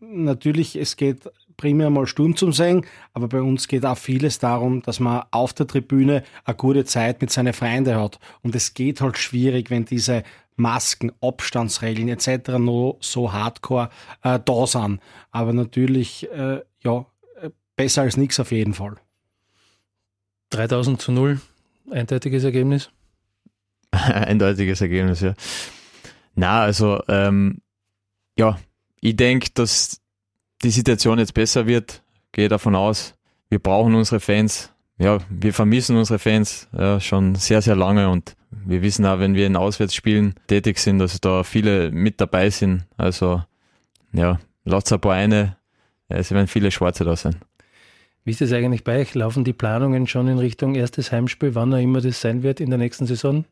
natürlich 0.00 0.76
es 0.76 0.94
geht 0.94 1.28
primär 1.56 1.90
mal 1.90 2.06
Sturm 2.06 2.36
zum 2.36 2.52
Singen, 2.52 2.86
aber 3.14 3.26
bei 3.26 3.42
uns 3.42 3.66
geht 3.66 3.84
auch 3.84 3.98
vieles 3.98 4.38
darum, 4.38 4.80
dass 4.82 5.00
man 5.00 5.24
auf 5.32 5.54
der 5.54 5.66
Tribüne 5.66 6.22
eine 6.44 6.56
gute 6.56 6.84
Zeit 6.84 7.20
mit 7.20 7.32
seinen 7.32 7.52
Freunden 7.52 7.96
hat. 7.96 8.20
Und 8.42 8.54
es 8.54 8.74
geht 8.74 9.00
halt 9.00 9.18
schwierig, 9.18 9.70
wenn 9.70 9.86
diese 9.86 10.22
Masken, 10.54 11.10
Abstandsregeln 11.20 12.08
etc. 12.08 12.50
noch 12.60 12.98
so 13.00 13.32
hardcore 13.32 13.90
äh, 14.22 14.38
da 14.38 14.66
sind. 14.68 15.00
Aber 15.32 15.52
natürlich, 15.52 16.30
äh, 16.30 16.60
ja, 16.84 17.06
besser 17.74 18.02
als 18.02 18.16
nichts 18.16 18.38
auf 18.38 18.52
jeden 18.52 18.74
Fall. 18.74 18.98
3000 20.50 21.02
zu 21.02 21.10
0, 21.10 21.40
eindeutiges 21.90 22.44
Ergebnis? 22.44 22.88
eindeutiges 23.90 24.80
Ergebnis, 24.80 25.22
ja. 25.22 25.34
Na, 26.36 26.62
also, 26.62 27.02
ähm, 27.08 27.60
ja, 28.40 28.58
ich 29.00 29.16
denke, 29.16 29.48
dass 29.54 30.00
die 30.62 30.70
Situation 30.70 31.18
jetzt 31.18 31.34
besser 31.34 31.66
wird. 31.66 32.02
Gehe 32.32 32.48
davon 32.48 32.74
aus. 32.74 33.14
Wir 33.48 33.58
brauchen 33.58 33.94
unsere 33.94 34.20
Fans. 34.20 34.72
Ja, 34.98 35.18
wir 35.30 35.54
vermissen 35.54 35.96
unsere 35.96 36.18
Fans 36.18 36.68
ja, 36.76 37.00
schon 37.00 37.34
sehr, 37.34 37.62
sehr 37.62 37.76
lange 37.76 38.10
und 38.10 38.36
wir 38.50 38.82
wissen 38.82 39.06
auch, 39.06 39.18
wenn 39.18 39.34
wir 39.34 39.46
in 39.46 39.56
Auswärtsspielen 39.56 40.34
tätig 40.46 40.78
sind, 40.78 40.98
dass 40.98 41.20
da 41.20 41.42
viele 41.42 41.90
mit 41.90 42.20
dabei 42.20 42.50
sind. 42.50 42.86
Also, 42.96 43.42
ja, 44.12 44.38
lasst 44.64 44.92
ein 44.92 45.00
paar 45.00 45.14
eine. 45.14 45.56
Es 46.08 46.30
werden 46.32 46.48
viele 46.48 46.70
Schwarze 46.70 47.04
da 47.04 47.16
sein. 47.16 47.36
Wie 48.24 48.32
ist 48.32 48.40
das 48.40 48.52
eigentlich 48.52 48.84
bei 48.84 49.00
euch? 49.00 49.14
Laufen 49.14 49.44
die 49.44 49.52
Planungen 49.52 50.06
schon 50.06 50.28
in 50.28 50.38
Richtung 50.38 50.74
erstes 50.74 51.12
Heimspiel, 51.12 51.54
wann 51.54 51.72
auch 51.72 51.78
immer 51.78 52.00
das 52.00 52.20
sein 52.20 52.42
wird 52.42 52.60
in 52.60 52.68
der 52.68 52.78
nächsten 52.78 53.06
Saison? 53.06 53.44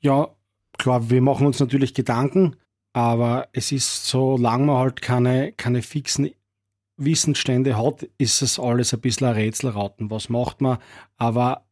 Ja, 0.00 0.28
klar, 0.78 1.08
wir 1.08 1.22
machen 1.22 1.46
uns 1.46 1.60
natürlich 1.60 1.94
Gedanken, 1.94 2.56
aber 2.92 3.48
es 3.52 3.72
ist, 3.72 4.06
solange 4.06 4.66
man 4.66 4.76
halt 4.76 5.02
keine, 5.02 5.52
keine 5.52 5.82
fixen 5.82 6.30
Wissensstände 6.96 7.76
hat, 7.76 8.06
ist 8.18 8.42
es 8.42 8.58
alles 8.58 8.92
ein 8.92 9.00
bisschen 9.00 9.28
ein 9.28 9.34
Rätselraten. 9.34 10.10
Was 10.10 10.28
macht 10.28 10.60
man? 10.60 10.78
Aber 11.16 11.64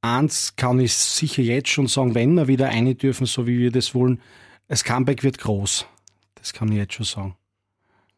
eins 0.00 0.56
kann 0.56 0.80
ich 0.80 0.94
sicher 0.94 1.42
jetzt 1.42 1.68
schon 1.68 1.86
sagen, 1.86 2.14
wenn 2.14 2.34
wir 2.34 2.48
wieder 2.48 2.68
eine 2.68 2.94
dürfen, 2.94 3.26
so 3.26 3.46
wie 3.46 3.58
wir 3.58 3.70
das 3.70 3.94
wollen, 3.94 4.20
das 4.68 4.84
Comeback 4.84 5.22
wird 5.22 5.38
groß. 5.38 5.86
Das 6.34 6.52
kann 6.52 6.72
ich 6.72 6.78
jetzt 6.78 6.94
schon 6.94 7.06
sagen. 7.06 7.36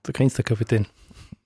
Da 0.03 0.13
grinst 0.13 0.39
der 0.39 0.45
Kapitän. 0.45 0.87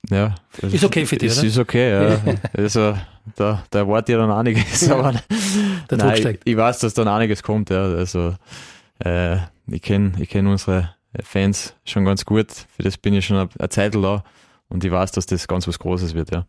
Ja. 0.08 0.34
Ist 0.62 0.84
okay 0.84 1.04
für 1.04 1.16
dich, 1.16 1.32
oder? 1.36 1.46
Ist 1.46 1.58
okay, 1.58 1.90
ja. 1.90 2.20
also, 2.54 2.96
da, 3.36 3.64
da 3.70 3.78
erwartet 3.78 4.14
ja 4.14 4.18
dann 4.18 4.30
einiges. 4.30 4.88
Aber 4.90 5.12
der 5.90 5.98
nein, 5.98 6.16
steigt. 6.16 6.42
Ich, 6.44 6.52
ich, 6.52 6.56
weiß, 6.56 6.78
dass 6.80 6.94
dann 6.94 7.08
einiges 7.08 7.42
kommt, 7.42 7.70
ja. 7.70 7.82
Also, 7.82 8.34
äh, 9.00 9.36
ich 9.70 9.82
kenne 9.82 10.12
ich 10.18 10.28
kenn 10.28 10.46
unsere 10.46 10.94
Fans 11.22 11.74
schon 11.84 12.04
ganz 12.04 12.24
gut. 12.24 12.50
Für 12.76 12.82
das 12.82 12.96
bin 12.96 13.14
ich 13.14 13.26
schon 13.26 13.36
eine, 13.36 13.68
Zeit 13.68 13.94
da. 13.94 14.24
Und 14.68 14.84
ich 14.84 14.90
weiß, 14.90 15.12
dass 15.12 15.26
das 15.26 15.48
ganz 15.48 15.66
was 15.66 15.78
Großes 15.78 16.14
wird, 16.14 16.30
ja. 16.30 16.46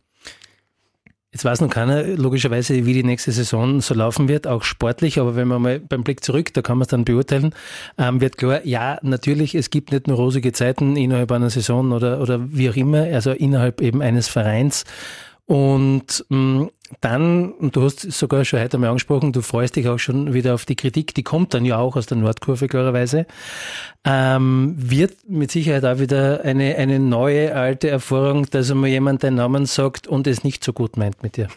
Jetzt 1.34 1.45
weiß 1.45 1.62
noch 1.62 1.69
keiner 1.69 2.03
logischerweise, 2.03 2.86
wie 2.86 2.93
die 2.93 3.05
nächste 3.05 3.31
Saison 3.31 3.79
so 3.79 3.93
laufen 3.93 4.27
wird, 4.27 4.47
auch 4.47 4.63
sportlich, 4.63 5.17
aber 5.17 5.38
wenn 5.38 5.47
man 5.47 5.62
mal 5.62 5.79
beim 5.79 6.03
Blick 6.03 6.25
zurück, 6.25 6.53
da 6.53 6.62
kann 6.62 6.77
man 6.77 6.81
es 6.81 6.89
dann 6.89 7.05
beurteilen, 7.05 7.55
ähm, 7.97 8.19
wird 8.19 8.38
klar, 8.38 8.65
ja, 8.65 8.99
natürlich, 9.01 9.55
es 9.55 9.69
gibt 9.69 9.93
nicht 9.93 10.07
nur 10.07 10.17
rosige 10.17 10.51
Zeiten 10.51 10.97
innerhalb 10.97 11.31
einer 11.31 11.49
Saison 11.49 11.93
oder, 11.93 12.19
oder 12.19 12.51
wie 12.51 12.69
auch 12.69 12.75
immer, 12.75 13.03
also 13.03 13.31
innerhalb 13.31 13.79
eben 13.79 14.01
eines 14.01 14.27
Vereins. 14.27 14.84
Und 15.45 16.25
mh, 16.27 16.38
mm, 16.38 16.69
dann, 16.99 17.51
und 17.54 17.75
du 17.75 17.84
hast 17.84 17.99
sogar 18.12 18.43
schon 18.45 18.60
heute 18.60 18.77
einmal 18.77 18.89
angesprochen, 18.89 19.32
du 19.32 19.41
freust 19.41 19.75
dich 19.75 19.88
auch 19.88 19.97
schon 19.97 20.34
wieder 20.34 20.54
auf 20.54 20.65
die 20.65 20.75
Kritik, 20.75 21.15
die 21.15 21.23
kommt 21.23 21.54
dann 21.54 21.65
ja 21.65 21.77
auch 21.77 21.95
aus 21.95 22.06
der 22.06 22.17
Nordkurve 22.17 22.67
klarerweise, 22.67 23.25
ähm, 24.04 24.75
wird 24.77 25.30
mit 25.30 25.51
Sicherheit 25.51 25.86
auch 25.86 25.99
wieder 25.99 26.41
eine, 26.43 26.75
eine 26.75 26.99
neue, 26.99 27.56
alte 27.56 27.89
Erfahrung, 27.89 28.47
dass 28.49 28.69
einmal 28.69 28.89
jemand 28.89 29.23
deinen 29.23 29.38
Namen 29.38 29.65
sagt 29.65 30.08
und 30.08 30.27
es 30.27 30.43
nicht 30.43 30.63
so 30.63 30.73
gut 30.73 30.97
meint 30.97 31.23
mit 31.23 31.38
dir. 31.38 31.47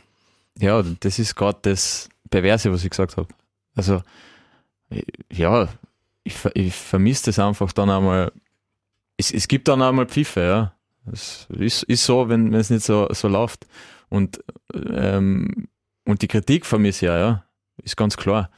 Ja, 0.59 0.83
das 1.01 1.19
ist 1.19 1.35
gerade 1.35 1.59
das 1.63 2.09
Perverse, 2.31 2.71
was 2.71 2.85
ich 2.85 2.91
gesagt 2.91 3.17
habe. 3.17 3.29
Also, 3.75 4.03
ja, 5.33 5.69
ich, 6.23 6.37
ich 6.55 6.75
vermisse 6.75 7.27
das 7.27 7.39
einfach 7.39 7.73
dann 7.73 7.91
einmal. 7.91 8.33
Es, 9.17 9.33
es 9.33 9.49
gibt 9.49 9.69
dann 9.69 9.83
einmal 9.83 10.07
Pfiffe, 10.07 10.41
ja. 10.41 10.73
Es 11.13 11.47
ist, 11.51 11.83
ist 11.85 12.05
so, 12.05 12.29
wenn 12.29 12.55
es 12.55 12.71
nicht 12.71 12.85
so, 12.85 13.09
so 13.13 13.29
läuft. 13.29 13.67
Und, 14.09 14.41
ähm, 14.75 15.69
und 16.05 16.23
die 16.23 16.29
Kritik 16.29 16.67
vermisse 16.67 17.07
ich 17.07 17.09
ja, 17.09 17.19
ja, 17.19 17.45
ist 17.83 17.97
ganz 17.97 18.17
klar. 18.17 18.51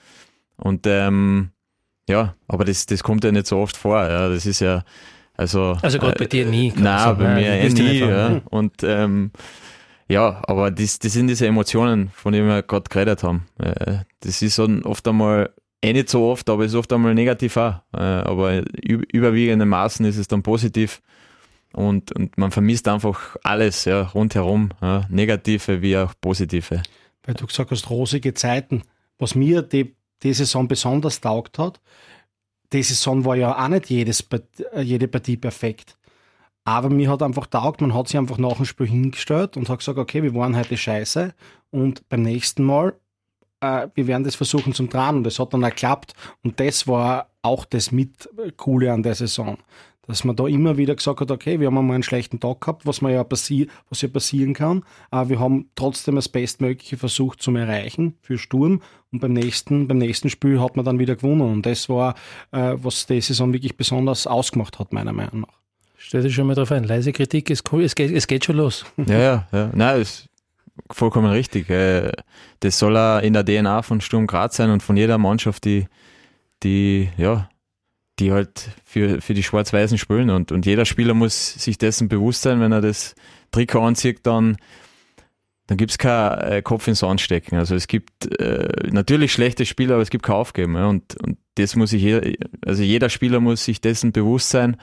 Und 0.56 0.86
ähm, 0.86 1.50
ja, 2.08 2.34
aber 2.48 2.64
das, 2.64 2.86
das 2.86 3.02
kommt 3.02 3.24
ja 3.24 3.32
nicht 3.32 3.46
so 3.46 3.58
oft 3.58 3.76
vor. 3.76 4.02
Ja. 4.02 4.28
Das 4.28 4.46
ist 4.46 4.60
ja, 4.60 4.84
also. 5.34 5.76
Also 5.82 5.98
gerade 5.98 6.16
äh, 6.16 6.18
bei 6.18 6.26
dir 6.26 6.46
nie. 6.46 6.72
Nein, 6.76 7.18
bei 7.18 7.34
mir 7.34 7.52
eh 7.52 7.68
nie. 7.68 7.98
Ja. 7.98 8.40
Und 8.50 8.82
ähm, 8.82 9.32
ja, 10.08 10.40
aber 10.46 10.70
das, 10.70 10.98
das 10.98 11.12
sind 11.12 11.28
diese 11.28 11.46
Emotionen, 11.46 12.10
von 12.14 12.32
denen 12.32 12.48
wir 12.48 12.62
gerade 12.62 12.88
geredet 12.88 13.22
haben. 13.22 13.46
Äh, 13.58 13.98
das 14.20 14.40
ist 14.42 14.58
dann 14.58 14.82
oft 14.82 15.06
einmal, 15.08 15.50
eh 15.82 15.92
nicht 15.92 16.08
so 16.08 16.30
oft, 16.30 16.48
aber 16.48 16.64
es 16.64 16.72
ist 16.72 16.78
oft 16.78 16.92
einmal 16.92 17.14
negativ 17.14 17.56
auch. 17.56 17.82
Äh, 17.92 17.98
aber 17.98 18.62
überwiegenden 18.78 19.68
Maßen 19.68 20.06
ist 20.06 20.16
es 20.16 20.28
dann 20.28 20.42
positiv 20.42 21.02
und, 21.76 22.10
und 22.12 22.38
man 22.38 22.50
vermisst 22.50 22.88
einfach 22.88 23.36
alles 23.42 23.84
ja, 23.84 24.02
rundherum, 24.02 24.70
ja, 24.80 25.04
negative 25.10 25.82
wie 25.82 25.98
auch 25.98 26.14
positive. 26.22 26.82
Weil 27.22 27.34
du 27.34 27.46
gesagt 27.46 27.70
hast, 27.70 27.90
rosige 27.90 28.32
Zeiten. 28.32 28.82
Was 29.18 29.34
mir 29.34 29.60
die, 29.60 29.94
die 30.22 30.32
Saison 30.32 30.68
besonders 30.68 31.20
taugt 31.20 31.58
hat, 31.58 31.80
die 32.72 32.82
Saison 32.82 33.26
war 33.26 33.36
ja 33.36 33.62
auch 33.62 33.68
nicht 33.68 33.90
jedes, 33.90 34.26
jede 34.74 35.06
Partie 35.06 35.36
perfekt. 35.36 35.98
Aber 36.64 36.88
mir 36.88 37.10
hat 37.10 37.22
einfach 37.22 37.46
taugt, 37.46 37.82
man 37.82 37.92
hat 37.92 38.08
sich 38.08 38.16
einfach 38.16 38.38
nach 38.38 38.56
dem 38.56 38.64
Spiel 38.64 38.88
hingestellt 38.88 39.58
und 39.58 39.68
hat 39.68 39.80
gesagt, 39.80 39.98
okay, 39.98 40.22
wir 40.22 40.34
waren 40.34 40.56
heute 40.56 40.78
scheiße 40.78 41.34
und 41.70 42.08
beim 42.08 42.22
nächsten 42.22 42.64
Mal, 42.64 42.94
äh, 43.60 43.88
wir 43.94 44.06
werden 44.06 44.24
das 44.24 44.34
versuchen 44.34 44.72
zum 44.72 44.88
Tragen 44.88 45.18
und 45.18 45.24
das 45.24 45.38
hat 45.38 45.52
dann 45.52 45.62
auch 45.62 45.68
geklappt 45.68 46.14
und 46.42 46.58
das 46.58 46.88
war 46.88 47.28
auch 47.42 47.66
das 47.66 47.92
mit 47.92 48.30
Coole 48.56 48.92
an 48.92 49.02
der 49.02 49.14
Saison 49.14 49.58
dass 50.06 50.24
man 50.24 50.36
da 50.36 50.46
immer 50.46 50.76
wieder 50.76 50.94
gesagt 50.94 51.20
hat, 51.20 51.30
okay, 51.30 51.60
wir 51.60 51.66
haben 51.66 51.78
einmal 51.78 51.94
einen 51.94 52.02
schlechten 52.02 52.40
Tag 52.40 52.60
gehabt, 52.60 52.86
was 52.86 53.00
man 53.00 53.12
ja 53.12 53.24
passi 53.24 53.68
was 53.90 54.02
ja 54.02 54.08
passieren 54.08 54.54
kann, 54.54 54.84
aber 55.10 55.30
wir 55.30 55.40
haben 55.40 55.70
trotzdem 55.74 56.16
das 56.16 56.28
Bestmögliche 56.28 56.96
versucht 56.96 57.42
zu 57.42 57.54
erreichen 57.54 58.16
für 58.20 58.38
Sturm 58.38 58.82
und 59.12 59.20
beim 59.20 59.32
nächsten, 59.32 59.88
beim 59.88 59.98
nächsten 59.98 60.30
Spiel 60.30 60.60
hat 60.60 60.76
man 60.76 60.84
dann 60.84 60.98
wieder 60.98 61.16
gewonnen 61.16 61.42
und 61.42 61.66
das 61.66 61.88
war, 61.88 62.14
äh, 62.52 62.74
was 62.76 63.06
die 63.06 63.20
Saison 63.20 63.52
wirklich 63.52 63.76
besonders 63.76 64.26
ausgemacht 64.26 64.78
hat, 64.78 64.92
meiner 64.92 65.12
Meinung 65.12 65.40
nach. 65.40 65.56
Stell 65.96 66.22
dich 66.22 66.34
schon 66.34 66.46
mal 66.46 66.54
drauf 66.54 66.70
ein, 66.72 66.84
leise 66.84 67.12
Kritik 67.12 67.50
ist 67.50 67.72
cool, 67.72 67.82
es 67.82 67.94
geht, 67.94 68.12
es 68.12 68.26
geht 68.26 68.44
schon 68.44 68.56
los. 68.56 68.84
Ja, 69.06 69.18
ja, 69.18 69.46
ja. 69.52 69.70
Nein, 69.74 70.02
ist 70.02 70.28
vollkommen 70.90 71.30
richtig. 71.30 71.70
Äh, 71.70 72.12
das 72.60 72.78
soll 72.78 72.96
auch 72.96 73.20
in 73.20 73.32
der 73.32 73.44
DNA 73.44 73.82
von 73.82 74.00
Sturm 74.00 74.26
Graz 74.26 74.56
sein 74.56 74.70
und 74.70 74.82
von 74.82 74.96
jeder 74.96 75.18
Mannschaft, 75.18 75.64
die, 75.64 75.86
die, 76.62 77.08
ja, 77.16 77.48
die 78.18 78.32
halt 78.32 78.70
für, 78.84 79.20
für 79.20 79.34
die 79.34 79.42
Schwarz-Weißen 79.42 79.98
spielen. 79.98 80.30
Und, 80.30 80.52
und 80.52 80.66
jeder 80.66 80.84
Spieler 80.84 81.14
muss 81.14 81.54
sich 81.54 81.78
dessen 81.78 82.08
bewusst 82.08 82.42
sein, 82.42 82.60
wenn 82.60 82.72
er 82.72 82.80
das 82.80 83.14
Trikot 83.50 83.80
anzieht, 83.80 84.20
dann, 84.22 84.56
dann 85.66 85.76
gibt 85.76 85.90
es 85.90 85.98
kein 85.98 86.38
äh, 86.38 86.62
Kopf 86.62 86.88
ins 86.88 87.00
Sand 87.00 87.20
stecken. 87.20 87.56
Also 87.56 87.74
es 87.74 87.88
gibt 87.88 88.38
äh, 88.40 88.88
natürlich 88.90 89.32
schlechte 89.32 89.66
Spieler, 89.66 89.94
aber 89.94 90.02
es 90.02 90.10
gibt 90.10 90.24
kein 90.24 90.36
Aufgeben. 90.36 90.74
Ja? 90.74 90.86
Und, 90.86 91.16
und 91.22 91.36
das 91.56 91.76
muss 91.76 91.90
sich 91.90 92.02
jeder, 92.02 92.26
also 92.64 92.82
jeder 92.82 93.10
Spieler 93.10 93.40
muss 93.40 93.64
sich 93.64 93.80
dessen 93.80 94.12
bewusst 94.12 94.50
sein, 94.50 94.76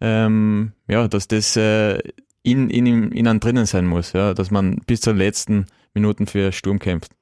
ähm, 0.00 0.72
ja, 0.88 1.08
dass 1.08 1.26
das 1.26 1.56
äh, 1.56 1.98
in, 2.42 2.70
in, 2.70 3.10
in 3.10 3.26
einem 3.26 3.40
drinnen 3.40 3.66
sein 3.66 3.86
muss, 3.86 4.12
ja? 4.12 4.34
dass 4.34 4.50
man 4.50 4.76
bis 4.86 5.00
zur 5.00 5.14
letzten 5.14 5.66
Minuten 5.94 6.26
für 6.26 6.52
Sturm 6.52 6.78
kämpft. 6.78 7.12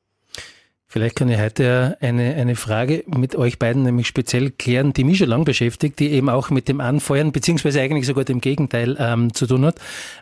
Vielleicht 0.94 1.16
kann 1.16 1.28
ich 1.28 1.40
heute 1.40 1.96
eine, 2.00 2.36
eine 2.36 2.54
Frage 2.54 3.02
mit 3.08 3.34
euch 3.34 3.58
beiden 3.58 3.82
nämlich 3.82 4.06
speziell 4.06 4.52
klären, 4.52 4.92
die 4.92 5.02
mich 5.02 5.18
schon 5.18 5.28
lange 5.28 5.42
beschäftigt, 5.42 5.98
die 5.98 6.12
eben 6.12 6.28
auch 6.28 6.50
mit 6.50 6.68
dem 6.68 6.80
Anfeuern, 6.80 7.32
beziehungsweise 7.32 7.80
eigentlich 7.80 8.06
sogar 8.06 8.22
dem 8.22 8.40
Gegenteil 8.40 8.96
ähm, 9.00 9.34
zu 9.34 9.48
tun 9.48 9.64
hat, 9.64 9.74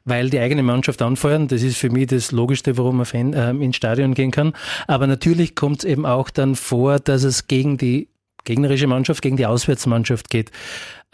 weil 0.06 0.30
die 0.30 0.38
eigene 0.38 0.62
Mannschaft 0.62 1.02
anfeuern, 1.02 1.46
das 1.46 1.62
ist 1.62 1.76
für 1.76 1.90
mich 1.90 2.06
das 2.06 2.32
Logischste, 2.32 2.78
warum 2.78 3.00
ein 3.00 3.04
Fan 3.04 3.34
ähm, 3.36 3.60
ins 3.60 3.76
Stadion 3.76 4.14
gehen 4.14 4.30
kann. 4.30 4.54
Aber 4.86 5.06
natürlich 5.06 5.54
kommt 5.54 5.80
es 5.80 5.84
eben 5.84 6.06
auch 6.06 6.30
dann 6.30 6.54
vor, 6.56 7.00
dass 7.00 7.22
es 7.22 7.48
gegen 7.48 7.76
die 7.76 8.08
gegnerische 8.44 8.86
Mannschaft 8.86 9.22
gegen 9.22 9.36
die 9.36 9.46
Auswärtsmannschaft 9.46 10.30
geht. 10.30 10.50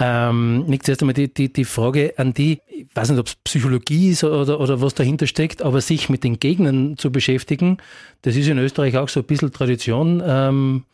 Ähm, 0.01 0.65
Nick, 0.67 0.85
zuerst 0.85 1.03
einmal 1.03 1.15
die, 1.15 1.33
die, 1.33 1.53
die 1.53 1.65
Frage 1.65 2.15
an 2.19 2.33
die, 2.33 2.61
ich 2.69 2.87
weiß 2.95 3.11
nicht, 3.11 3.19
ob 3.19 3.27
es 3.27 3.35
Psychologie 3.37 4.11
ist 4.11 4.23
oder, 4.23 4.61
oder 4.61 4.81
was 4.81 4.95
dahinter 4.95 5.27
steckt, 5.27 5.63
aber 5.63 5.81
sich 5.81 6.09
mit 6.09 6.23
den 6.23 6.39
Gegnern 6.39 6.97
zu 6.97 7.11
beschäftigen, 7.11 7.79
das 8.23 8.37
ist 8.37 8.47
in 8.47 8.59
Österreich 8.59 8.97
auch 8.97 9.09
so 9.09 9.21
ein 9.21 9.27
bisschen 9.27 9.53
Tradition. 9.53 10.23
Ähm, 10.25 10.85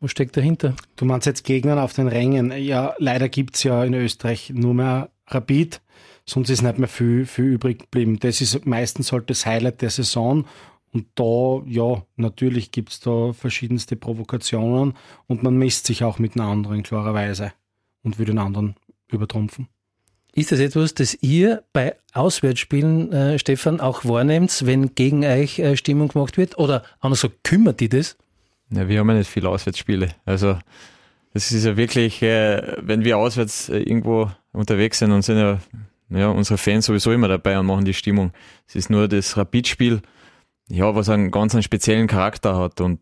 was 0.00 0.10
steckt 0.10 0.36
dahinter? 0.36 0.74
Du 0.96 1.04
meinst 1.04 1.26
jetzt 1.26 1.44
Gegnern 1.44 1.78
auf 1.78 1.92
den 1.92 2.08
Rängen. 2.08 2.52
Ja, 2.52 2.94
leider 2.98 3.28
gibt 3.28 3.56
es 3.56 3.62
ja 3.62 3.84
in 3.84 3.94
Österreich 3.94 4.50
nur 4.54 4.74
mehr 4.74 5.10
Rapid, 5.28 5.80
sonst 6.24 6.50
ist 6.50 6.62
nicht 6.62 6.78
mehr 6.78 6.88
viel, 6.88 7.26
viel 7.26 7.44
übrig 7.44 7.80
geblieben. 7.80 8.18
Das 8.18 8.40
ist 8.40 8.66
meistens 8.66 9.12
halt 9.12 9.28
das 9.30 9.46
Highlight 9.46 9.82
der 9.82 9.90
Saison 9.90 10.46
und 10.92 11.06
da, 11.14 11.62
ja, 11.66 12.04
natürlich 12.16 12.70
gibt 12.70 12.90
es 12.90 13.00
da 13.00 13.32
verschiedenste 13.32 13.96
Provokationen 13.96 14.94
und 15.26 15.42
man 15.42 15.56
misst 15.56 15.86
sich 15.86 16.04
auch 16.04 16.18
mit 16.18 16.34
den 16.34 16.42
anderen, 16.42 16.82
klarerweise, 16.82 17.52
und 18.02 18.18
will 18.18 18.26
den 18.26 18.38
anderen 18.38 18.76
übertrumpfen. 19.08 19.68
Ist 20.34 20.52
das 20.52 20.60
etwas, 20.60 20.94
das 20.94 21.14
ihr 21.22 21.62
bei 21.72 21.96
Auswärtsspielen, 22.12 23.12
äh, 23.12 23.38
Stefan, 23.38 23.80
auch 23.80 24.04
wahrnehmt, 24.04 24.64
wenn 24.66 24.94
gegen 24.94 25.24
euch 25.24 25.58
äh, 25.58 25.76
Stimmung 25.76 26.08
gemacht 26.08 26.36
wird? 26.36 26.58
Oder 26.58 26.84
anders 27.00 27.20
so, 27.20 27.30
kümmert 27.42 27.80
die 27.80 27.88
das? 27.88 28.16
Ja, 28.70 28.88
wir 28.88 28.98
haben 28.98 29.08
ja 29.10 29.16
nicht 29.16 29.30
viele 29.30 29.48
Auswärtsspiele. 29.48 30.08
Also, 30.24 30.58
es 31.34 31.52
ist 31.52 31.64
ja 31.64 31.76
wirklich, 31.76 32.22
äh, 32.22 32.76
wenn 32.80 33.04
wir 33.04 33.18
auswärts 33.18 33.68
äh, 33.68 33.78
irgendwo 33.78 34.30
unterwegs 34.52 34.98
sind 34.98 35.12
und 35.12 35.22
sind 35.22 35.38
ja, 35.38 35.58
ja 36.08 36.28
unsere 36.28 36.56
Fans 36.56 36.86
sowieso 36.86 37.12
immer 37.12 37.28
dabei 37.28 37.58
und 37.58 37.66
machen 37.66 37.84
die 37.84 37.94
Stimmung. 37.94 38.32
Es 38.66 38.74
ist 38.74 38.88
nur 38.88 39.08
das 39.08 39.36
Rapidspiel, 39.36 39.96
spiel 39.96 40.08
ja, 40.72 40.94
was 40.94 41.10
einen 41.10 41.30
ganz 41.30 41.54
einen 41.54 41.62
speziellen 41.62 42.06
Charakter 42.06 42.56
hat. 42.56 42.80
Und 42.80 43.00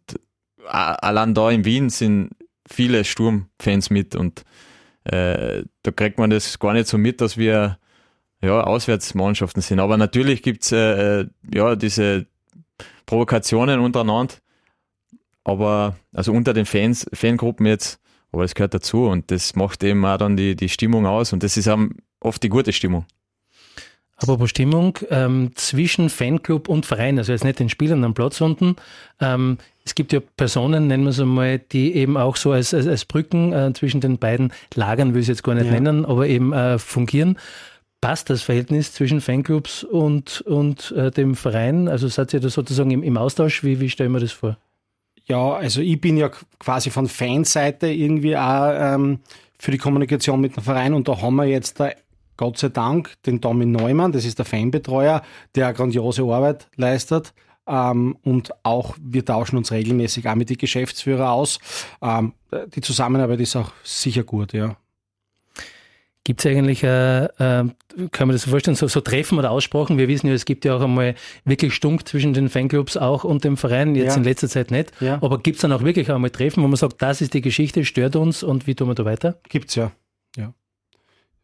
allein 0.67 1.35
da 1.35 1.51
in 1.51 1.65
Wien 1.65 1.89
sind 1.89 2.31
viele 2.69 3.05
Sturmfans 3.05 3.91
mit 3.91 4.17
und 4.17 4.43
äh, 5.05 5.63
da 5.83 5.91
kriegt 5.93 6.19
man 6.19 6.31
das 6.31 6.59
gar 6.59 6.73
nicht 6.73 6.89
so 6.89 6.99
mit, 6.99 7.21
dass 7.21 7.37
wir 7.37 7.79
ja, 8.43 8.63
Auswärtsmannschaften 8.63 9.63
sind. 9.63 9.79
Aber 9.79 9.97
natürlich 9.97 10.43
gibt's 10.43 10.73
äh, 10.73 11.21
äh, 11.21 11.27
ja 11.55 11.77
diese 11.77 12.27
Provokationen 13.07 13.79
untereinander, 13.79 14.35
aber 15.45 15.97
also 16.13 16.33
unter 16.33 16.53
den 16.53 16.67
Fans, 16.67 17.07
Fangruppen 17.13 17.67
jetzt, 17.67 18.01
aber 18.33 18.43
das 18.43 18.55
gehört 18.55 18.75
dazu 18.75 19.07
und 19.07 19.31
das 19.31 19.55
macht 19.55 19.83
eben 19.85 20.05
auch 20.05 20.17
dann 20.17 20.37
die, 20.37 20.57
die 20.57 20.69
Stimmung 20.69 21.07
aus 21.07 21.33
und 21.33 21.43
das 21.43 21.57
ist 21.57 21.69
auch 21.69 21.79
oft 22.21 22.43
die 22.43 22.49
gute 22.49 22.73
Stimmung. 22.73 23.07
Apropos 24.23 24.51
Stimmung, 24.51 24.99
ähm, 25.09 25.53
zwischen 25.55 26.11
Fanclub 26.11 26.69
und 26.69 26.85
Verein, 26.85 27.19
also 27.19 27.33
jetzt 27.33 27.45
nicht 27.45 27.59
den 27.59 27.71
Spielern 27.71 28.05
am 28.05 28.13
Platz 28.13 28.41
unten. 28.43 28.77
Ähm, 29.19 29.57
es 29.83 29.95
gibt 29.95 30.13
ja 30.13 30.21
Personen, 30.37 30.89
nennen 30.89 31.05
wir 31.05 31.11
es 31.11 31.21
einmal, 31.21 31.59
die 31.59 31.95
eben 31.95 32.19
auch 32.19 32.37
so 32.37 32.53
als, 32.53 32.75
als, 32.75 32.87
als 32.87 33.07
Brücken 33.07 33.53
äh, 33.55 33.73
zwischen 33.73 34.03
den 34.03 34.19
beiden 34.19 34.53
Lagern, 34.75 35.15
will 35.15 35.21
ich 35.21 35.25
es 35.25 35.29
jetzt 35.29 35.43
gar 35.43 35.55
nicht 35.55 35.67
ja. 35.67 35.73
nennen, 35.73 36.05
aber 36.05 36.27
eben 36.29 36.53
äh, 36.53 36.79
fungieren. 36.79 37.39
Passt 38.03 38.29
das 38.29 38.43
Verhältnis 38.43 38.93
zwischen 38.93 39.23
Fanclubs 39.23 39.85
und, 39.85 40.43
und 40.43 40.93
äh, 40.93 41.11
dem 41.11 41.35
Verein? 41.35 41.89
Also 41.89 42.09
seid 42.09 42.35
ihr 42.35 42.41
da 42.41 42.51
sozusagen 42.51 42.91
im, 42.91 43.03
im 43.03 43.17
Austausch? 43.17 43.65
Wie, 43.65 43.81
wie 43.81 43.89
stellen 43.89 44.13
wir 44.13 44.21
das 44.21 44.33
vor? 44.33 44.59
Ja, 45.25 45.55
also 45.55 45.81
ich 45.81 45.99
bin 46.01 46.19
ja 46.19 46.31
quasi 46.59 46.91
von 46.91 47.09
Fanseite 47.09 47.87
irgendwie 47.87 48.37
auch 48.37 48.71
ähm, 48.75 49.21
für 49.59 49.71
die 49.71 49.79
Kommunikation 49.79 50.41
mit 50.41 50.57
dem 50.57 50.63
Verein 50.63 50.93
und 50.93 51.09
da 51.09 51.23
haben 51.23 51.37
wir 51.37 51.45
jetzt 51.45 51.81
da 51.81 51.91
Gott 52.41 52.57
sei 52.57 52.71
Dank 52.71 53.13
den 53.27 53.43
Tommy 53.43 53.67
Neumann, 53.67 54.13
das 54.13 54.25
ist 54.25 54.39
der 54.39 54.47
Fanbetreuer, 54.47 55.21
der 55.55 55.75
grandiose 55.75 56.23
Arbeit 56.23 56.69
leistet. 56.75 57.35
Ähm, 57.67 58.17
und 58.23 58.51
auch 58.63 58.97
wir 58.99 59.23
tauschen 59.27 59.59
uns 59.59 59.71
regelmäßig 59.71 60.27
auch 60.27 60.37
mit 60.37 60.49
den 60.49 60.57
Geschäftsführern 60.57 61.29
aus. 61.29 61.59
Ähm, 62.01 62.33
die 62.75 62.81
Zusammenarbeit 62.81 63.41
ist 63.41 63.57
auch 63.57 63.73
sicher 63.85 64.23
gut, 64.23 64.55
ja. 64.55 64.79
Gibt 66.25 66.41
es 66.41 66.47
eigentlich, 66.47 66.83
äh, 66.83 67.25
äh, 67.25 67.29
kann 68.11 68.29
man 68.29 68.31
das 68.31 68.45
so 68.45 68.51
vorstellen, 68.51 68.75
so, 68.75 68.89
so 68.89 69.03
Treffen 69.03 69.39
oder 69.39 69.51
Aussprachen? 69.51 69.99
Wir 69.99 70.09
wissen 70.09 70.27
ja, 70.27 70.33
es 70.33 70.47
gibt 70.47 70.65
ja 70.65 70.75
auch 70.77 70.81
einmal 70.81 71.17
wirklich 71.45 71.75
Stunk 71.75 72.09
zwischen 72.09 72.33
den 72.33 72.49
Fanclubs 72.49 72.97
auch 72.97 73.23
und 73.23 73.45
dem 73.45 73.59
Verein, 73.59 73.95
jetzt 73.95 74.13
ja. 74.13 74.17
in 74.17 74.25
letzter 74.25 74.49
Zeit 74.49 74.71
nicht. 74.71 74.93
Ja. 75.03 75.19
Aber 75.21 75.41
gibt 75.41 75.57
es 75.57 75.61
dann 75.61 75.73
auch 75.73 75.83
wirklich 75.83 76.11
einmal 76.11 76.31
Treffen, 76.31 76.63
wo 76.63 76.69
man 76.69 76.77
sagt, 76.77 77.03
das 77.03 77.21
ist 77.21 77.35
die 77.35 77.43
Geschichte, 77.43 77.85
stört 77.85 78.17
uns 78.17 78.43
und 78.43 78.67
wie 78.67 78.75
tun 78.75 78.89
wir 78.89 78.95
da 78.95 79.05
weiter? 79.05 79.39
Gibt's 79.51 79.75
ja. 79.75 79.93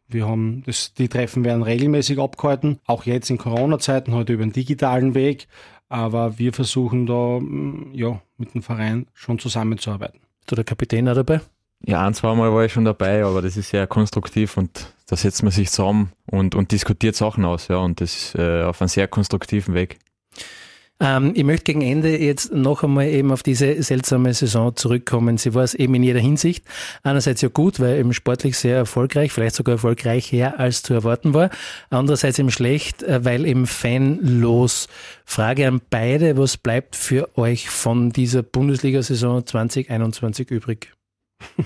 Wir 0.07 0.27
haben 0.27 0.63
das, 0.65 0.93
die 0.93 1.09
Treffen 1.09 1.43
werden 1.43 1.63
regelmäßig 1.63 2.19
abgehalten, 2.19 2.79
auch 2.85 3.05
jetzt 3.05 3.29
in 3.29 3.37
Corona-Zeiten, 3.37 4.13
heute 4.13 4.33
über 4.33 4.45
den 4.45 4.53
digitalen 4.53 5.15
Weg. 5.15 5.47
Aber 5.89 6.37
wir 6.37 6.53
versuchen 6.53 7.05
da 7.05 7.39
mm, 7.39 7.91
ja, 7.93 8.21
mit 8.37 8.53
dem 8.53 8.61
Verein 8.61 9.07
schon 9.13 9.39
zusammenzuarbeiten. 9.39 10.19
Ist 10.41 10.51
da 10.51 10.55
der 10.55 10.65
Kapitän 10.65 11.07
auch 11.09 11.15
dabei? 11.15 11.41
Ja, 11.85 12.05
ein, 12.05 12.13
zwei 12.13 12.33
Mal 12.35 12.51
war 12.53 12.65
ich 12.65 12.73
schon 12.73 12.85
dabei, 12.85 13.23
aber 13.23 13.41
das 13.41 13.55
ist 13.55 13.69
sehr 13.69 13.87
konstruktiv 13.87 14.57
und 14.57 14.93
da 15.07 15.15
setzt 15.15 15.43
man 15.43 15.51
sich 15.51 15.69
zusammen 15.69 16.11
und, 16.25 16.55
und 16.55 16.71
diskutiert 16.71 17.15
Sachen 17.15 17.45
aus, 17.45 17.67
ja, 17.67 17.77
und 17.77 18.01
das 18.01 18.15
ist 18.15 18.35
äh, 18.35 18.63
auf 18.63 18.81
einem 18.81 18.89
sehr 18.89 19.07
konstruktiven 19.07 19.73
Weg. 19.73 19.99
Ähm, 20.99 21.33
ich 21.35 21.43
möchte 21.43 21.65
gegen 21.65 21.81
Ende 21.81 22.17
jetzt 22.17 22.51
noch 22.51 22.83
einmal 22.83 23.07
eben 23.07 23.31
auf 23.31 23.43
diese 23.43 23.81
seltsame 23.83 24.33
Saison 24.33 24.75
zurückkommen. 24.75 25.37
Sie 25.37 25.53
war 25.53 25.63
es 25.63 25.75
eben 25.75 25.93
in 25.95 26.03
jeder 26.03 26.19
Hinsicht. 26.19 26.65
Einerseits 27.03 27.41
ja 27.41 27.49
gut, 27.49 27.79
weil 27.79 27.99
eben 27.99 28.13
sportlich 28.13 28.57
sehr 28.57 28.77
erfolgreich, 28.77 29.31
vielleicht 29.31 29.55
sogar 29.55 29.75
erfolgreicher 29.75 30.59
als 30.59 30.81
zu 30.81 30.93
erwarten 30.93 31.33
war. 31.33 31.51
Andererseits 31.89 32.39
eben 32.39 32.51
schlecht, 32.51 33.03
äh, 33.03 33.23
weil 33.23 33.45
eben 33.45 33.67
fanlos. 33.67 34.87
Frage 35.23 35.67
an 35.67 35.81
beide, 35.89 36.37
was 36.37 36.57
bleibt 36.57 36.95
für 36.95 37.37
euch 37.37 37.69
von 37.69 38.11
dieser 38.11 38.41
Bundesliga-Saison 38.41 39.45
2021 39.45 40.49
übrig? 40.49 40.93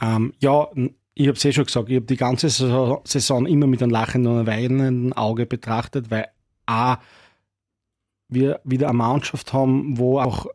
ähm, 0.00 0.32
ja, 0.38 0.68
ich 1.14 1.26
habe 1.26 1.36
es 1.36 1.44
eh 1.44 1.52
schon 1.52 1.66
gesagt, 1.66 1.90
ich 1.90 1.96
habe 1.96 2.06
die 2.06 2.16
ganze 2.16 2.48
Saison 2.48 3.46
immer 3.46 3.66
mit 3.66 3.82
einem 3.82 3.90
lachenden 3.90 4.32
und 4.32 4.38
einem 4.38 4.46
weinenden 4.46 5.12
Auge 5.12 5.44
betrachtet, 5.44 6.10
weil 6.10 6.28
A, 6.66 6.98
wir 8.28 8.60
wieder 8.64 8.88
eine 8.88 8.98
Mannschaft 8.98 9.52
haben, 9.52 9.98
wo 9.98 10.20
auch 10.20 10.46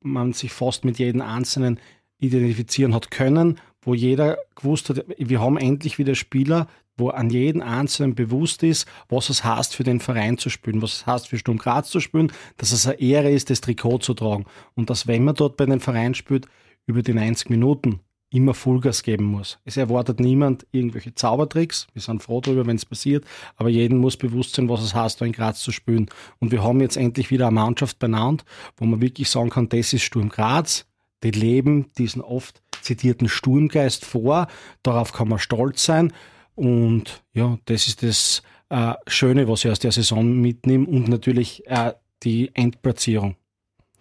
man 0.00 0.32
sich 0.32 0.52
fast 0.52 0.84
mit 0.84 0.98
jedem 0.98 1.22
Einzelnen 1.22 1.80
identifizieren 2.18 2.94
hat 2.94 3.10
können, 3.10 3.60
wo 3.82 3.94
jeder 3.94 4.38
gewusst 4.54 4.90
hat, 4.90 5.04
wir 5.16 5.40
haben 5.40 5.56
endlich 5.56 5.98
wieder 5.98 6.14
Spieler, 6.14 6.68
wo 6.96 7.08
an 7.08 7.30
jeden 7.30 7.60
Einzelnen 7.60 8.14
bewusst 8.14 8.62
ist, 8.62 8.86
was 9.08 9.28
es 9.28 9.44
heißt, 9.44 9.74
für 9.74 9.82
den 9.82 10.00
Verein 10.00 10.38
zu 10.38 10.48
spielen, 10.48 10.80
was 10.80 10.92
es 10.92 11.06
heißt, 11.06 11.28
für 11.28 11.38
Sturm 11.38 11.58
Graz 11.58 11.90
zu 11.90 12.00
spielen, 12.00 12.32
dass 12.56 12.72
es 12.72 12.86
eine 12.86 13.00
Ehre 13.00 13.30
ist, 13.30 13.50
das 13.50 13.60
Trikot 13.60 13.98
zu 13.98 14.14
tragen. 14.14 14.44
Und 14.74 14.90
dass, 14.90 15.06
wenn 15.06 15.24
man 15.24 15.34
dort 15.34 15.56
bei 15.56 15.66
den 15.66 15.80
Verein 15.80 16.14
spielt, 16.14 16.46
über 16.86 17.02
die 17.02 17.14
90 17.14 17.50
Minuten 17.50 18.00
immer 18.34 18.52
Vollgas 18.52 19.02
geben 19.02 19.24
muss. 19.24 19.58
Es 19.64 19.76
erwartet 19.76 20.20
niemand 20.20 20.66
irgendwelche 20.72 21.14
Zaubertricks. 21.14 21.86
Wir 21.92 22.02
sind 22.02 22.22
froh 22.22 22.40
darüber, 22.40 22.66
wenn 22.66 22.76
es 22.76 22.84
passiert, 22.84 23.24
aber 23.56 23.68
jedem 23.68 23.98
muss 23.98 24.16
bewusst 24.16 24.56
sein, 24.56 24.68
was 24.68 24.82
es 24.82 24.94
heißt, 24.94 25.20
da 25.20 25.24
in 25.24 25.32
Graz 25.32 25.60
zu 25.60 25.72
spielen. 25.72 26.10
Und 26.40 26.50
wir 26.50 26.62
haben 26.62 26.80
jetzt 26.80 26.96
endlich 26.96 27.30
wieder 27.30 27.46
eine 27.46 27.54
Mannschaft 27.54 27.98
benannt, 27.98 28.44
wo 28.76 28.84
man 28.84 29.00
wirklich 29.00 29.30
sagen 29.30 29.50
kann, 29.50 29.68
das 29.68 29.92
ist 29.92 30.02
Sturm 30.02 30.28
Graz. 30.28 30.86
Die 31.22 31.30
leben 31.30 31.92
diesen 31.96 32.20
oft 32.20 32.60
zitierten 32.82 33.28
Sturmgeist 33.28 34.04
vor. 34.04 34.48
Darauf 34.82 35.12
kann 35.12 35.28
man 35.28 35.38
stolz 35.38 35.84
sein. 35.84 36.12
Und 36.54 37.22
ja, 37.32 37.58
das 37.64 37.86
ist 37.86 38.02
das 38.02 38.42
äh, 38.68 38.94
Schöne, 39.06 39.48
was 39.48 39.64
ich 39.64 39.70
aus 39.70 39.78
der 39.78 39.92
Saison 39.92 40.40
mitnehme 40.40 40.86
und 40.86 41.08
natürlich 41.08 41.66
äh, 41.66 41.94
die 42.22 42.50
Endplatzierung 42.54 43.36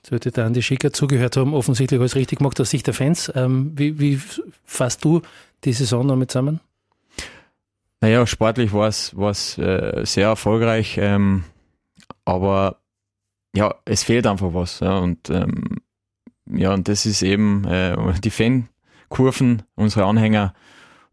sollte 0.06 0.32
der 0.32 0.46
Andi 0.46 0.62
Schicker 0.62 0.92
zugehört 0.92 1.38
haben, 1.38 1.54
offensichtlich 1.54 2.00
alles 2.00 2.16
richtig 2.16 2.40
gemacht 2.40 2.60
aus 2.60 2.70
Sicht 2.70 2.88
der 2.88 2.94
Fans. 2.94 3.32
Ähm, 3.36 3.72
wie, 3.76 4.00
wie 4.00 4.22
fasst 4.66 5.04
du 5.04 5.22
die 5.64 5.74
Saison 5.74 6.08
damit 6.08 6.32
zusammen? 6.32 6.60
Naja, 8.02 8.28
sportlich 8.28 8.74
war 8.74 8.90
es 8.90 9.58
äh, 9.58 10.02
sehr 10.06 10.28
erfolgreich, 10.28 10.98
ähm, 11.00 11.46
aber 12.26 12.82
ja, 13.56 13.76
es 13.86 14.04
fehlt 14.04 14.28
einfach 14.28 14.54
was. 14.54 14.82
Ja, 14.82 14.98
und 14.98 15.30
ähm, 15.30 15.78
ja, 16.52 16.74
und 16.74 16.88
das 16.90 17.06
ist 17.06 17.22
eben 17.22 17.64
äh, 17.66 17.96
die 18.22 18.30
Fankurven, 18.30 19.64
unsere 19.76 20.06
Anhänger. 20.06 20.54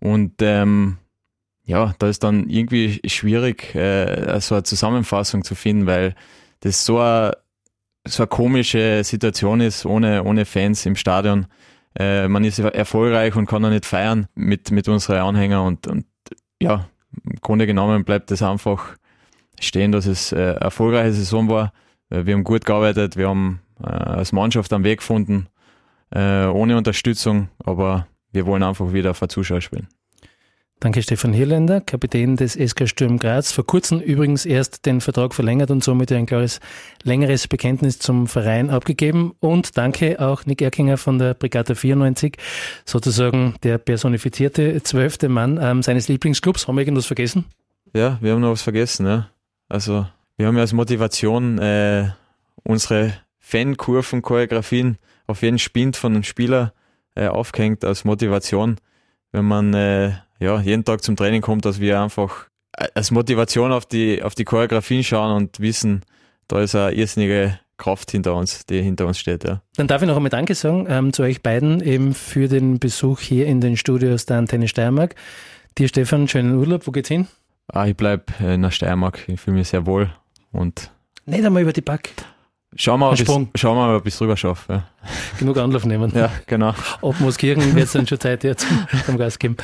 Und 0.01 0.35
ähm, 0.41 0.97
ja, 1.63 1.95
da 1.99 2.09
ist 2.09 2.25
dann 2.25 2.49
irgendwie 2.49 3.01
schwierig, 3.07 3.75
äh, 3.77 4.41
so 4.41 4.57
eine 4.57 4.65
Zusammenfassung 4.65 5.45
zu 5.45 5.55
finden, 5.55 5.87
weil 5.87 6.17
das 6.61 6.85
so 6.85 6.99
ein 6.99 7.33
so 8.07 8.23
eine 8.23 8.29
komische 8.29 9.05
Situation 9.05 9.61
ist, 9.61 9.85
ohne, 9.87 10.25
ohne 10.25 10.45
Fans 10.45 10.87
im 10.87 10.97
Stadion. 10.97 11.47
Äh, 11.99 12.29
man 12.29 12.45
ist 12.45 12.59
erfolgreich 12.59 13.35
und 13.37 13.47
kann 13.47 13.63
dann 13.63 13.73
nicht 13.73 13.87
feiern 13.87 14.29
mit, 14.35 14.71
mit 14.71 14.89
unseren 14.89 15.19
Anhängern 15.19 15.67
und, 15.67 15.87
und 15.87 16.07
ja, 16.63 16.89
im 17.25 17.41
Grunde 17.41 17.67
genommen 17.67 18.05
bleibt 18.05 18.31
es 18.31 18.43
einfach 18.43 18.97
stehen, 19.59 19.93
dass 19.93 20.07
es 20.07 20.33
äh, 20.33 20.37
eine 20.37 20.55
erfolgreiche 20.61 21.13
Saison 21.13 21.49
war. 21.49 21.73
Äh, 22.11 22.27
wir 22.27 22.35
haben 22.35 22.45
gut 22.45 22.65
gearbeitet, 22.65 23.17
wir 23.17 23.29
haben 23.29 23.61
äh, 23.83 23.89
als 23.89 24.33
Mannschaft 24.33 24.73
einen 24.73 24.85
Weg 24.85 24.99
gefunden, 24.99 25.49
äh, 26.11 26.47
ohne 26.47 26.77
Unterstützung, 26.77 27.49
aber 27.59 28.07
wir 28.33 28.47
wollen 28.47 28.63
einfach 28.63 28.93
wieder 28.93 29.15
vor 29.15 29.29
Zuschauer 29.29 29.61
spielen. 29.61 29.89
Danke 30.81 31.03
Stefan 31.03 31.35
Hirländer, 31.35 31.83
Kapitän 31.83 32.37
des 32.37 32.55
SK 32.55 32.89
Sturm 32.89 33.19
Graz. 33.19 33.53
Vor 33.53 33.67
kurzem 33.67 34.01
übrigens 34.01 34.47
erst 34.47 34.87
den 34.87 35.03
Vertrag 35.03 35.35
verlängert 35.35 35.71
und 35.71 35.85
somit 35.85 36.11
ein 36.11 36.25
klares, 36.25 36.59
längeres 37.03 37.49
Bekenntnis 37.49 37.99
zum 37.99 38.27
Verein 38.27 38.71
abgegeben. 38.71 39.35
Und 39.41 39.77
danke 39.77 40.19
auch 40.21 40.47
Nick 40.47 40.63
Erkinger 40.63 40.97
von 40.97 41.19
der 41.19 41.35
Brigade 41.35 41.75
94, 41.75 42.39
sozusagen 42.87 43.57
der 43.63 43.77
personifizierte 43.77 44.83
zwölfte 44.83 45.29
Mann 45.29 45.59
ähm, 45.61 45.83
seines 45.83 46.09
Lieblingsclubs. 46.09 46.67
Haben 46.67 46.77
wir 46.77 46.85
irgendwas 46.85 47.05
vergessen? 47.05 47.45
Ja, 47.95 48.17
wir 48.23 48.33
haben 48.33 48.41
noch 48.41 48.53
was 48.53 48.63
vergessen. 48.63 49.05
Ja. 49.05 49.29
Also 49.69 50.07
wir 50.39 50.47
haben 50.47 50.57
ja 50.57 50.63
als 50.63 50.73
Motivation 50.73 51.59
äh, 51.59 52.09
unsere 52.63 53.13
Fankurven, 53.39 54.23
Choreografien 54.23 54.97
auf 55.27 55.43
jeden 55.43 55.59
Spind 55.59 55.99
von 55.99 56.15
einem 56.15 56.23
Spieler 56.23 56.73
äh, 57.15 57.27
aufgehängt 57.27 57.85
als 57.85 58.07
Motivation, 58.07 58.77
wenn 59.33 59.45
man 59.45 59.75
äh, 59.75 60.13
ja, 60.39 60.61
jeden 60.61 60.85
Tag 60.85 61.03
zum 61.03 61.17
Training 61.17 61.43
kommt, 61.43 61.65
dass 61.65 61.81
wir 61.81 62.01
einfach 62.01 62.47
äh, 62.77 62.89
als 62.95 63.11
Motivation 63.11 63.73
auf 63.73 63.87
die, 63.87 64.23
auf 64.23 64.35
die 64.35 64.45
Choreografien 64.45 65.05
schauen 65.05 65.37
und 65.37 65.61
wissen, 65.61 66.03
da 66.49 66.61
ist 66.61 66.75
eine 66.75 66.93
irrsinnige 66.93 67.59
Kraft 67.77 68.11
hinter 68.11 68.35
uns, 68.35 68.67
die 68.67 68.83
hinter 68.83 69.07
uns 69.07 69.19
steht. 69.19 69.45
Ja. 69.45 69.63
Dann 69.77 69.89
darf 69.89 70.03
ich 70.03 70.09
noch 70.09 70.17
einmal 70.17 70.31
Danke 70.31 70.55
sagen 70.55 70.87
ähm, 70.89 71.13
zu 71.13 71.23
euch 71.23 71.43
beiden 71.43 71.81
eben 71.81 72.15
für 72.15 72.49
den 72.49 72.79
Besuch 72.79 73.21
hier 73.21 73.47
in 73.47 73.61
den 73.61 73.77
Studios 73.77 74.27
der 74.27 74.39
Antenne 74.39 74.69
Steiermark. 74.69 75.15
Dir, 75.79 75.89
Stefan, 75.89 76.29
schönen 76.29 76.57
Urlaub. 76.57 76.87
Wo 76.87 76.91
geht's 76.91 77.09
hin? 77.09 77.27
Ah, 77.69 77.87
ich 77.87 77.97
bleib 77.97 78.39
in 78.41 78.63
der 78.63 78.71
Steiermark. 78.71 79.29
Ich 79.29 79.41
fühle 79.41 79.57
mich 79.57 79.69
sehr 79.69 79.87
wohl 79.87 80.11
und. 80.53 80.91
Nicht 81.27 81.45
einmal 81.45 81.63
über 81.63 81.73
die 81.73 81.81
Back. 81.81 82.13
Schauen 82.77 83.01
wir 83.01 83.07
mal, 83.07 83.17
schauen 83.17 83.49
wir 83.55 83.75
mal, 83.75 83.97
ob 83.97 84.07
ich 84.07 84.15
es 84.15 84.21
rüber 84.21 84.37
schaffe. 84.37 84.73
Ja. 84.73 84.85
Genug 85.39 85.57
Anlauf 85.57 85.85
nehmen. 85.85 86.13
Ja, 86.15 86.31
genau. 86.47 86.73
Ob 87.01 87.19
Moskirchen 87.19 87.75
wird 87.75 87.87
es 87.87 87.93
dann 87.93 88.07
schon 88.07 88.21
Zeit, 88.21 88.45
ja, 88.45 88.55
zum, 88.57 89.19
Gas 89.19 89.41
geben. 89.41 89.57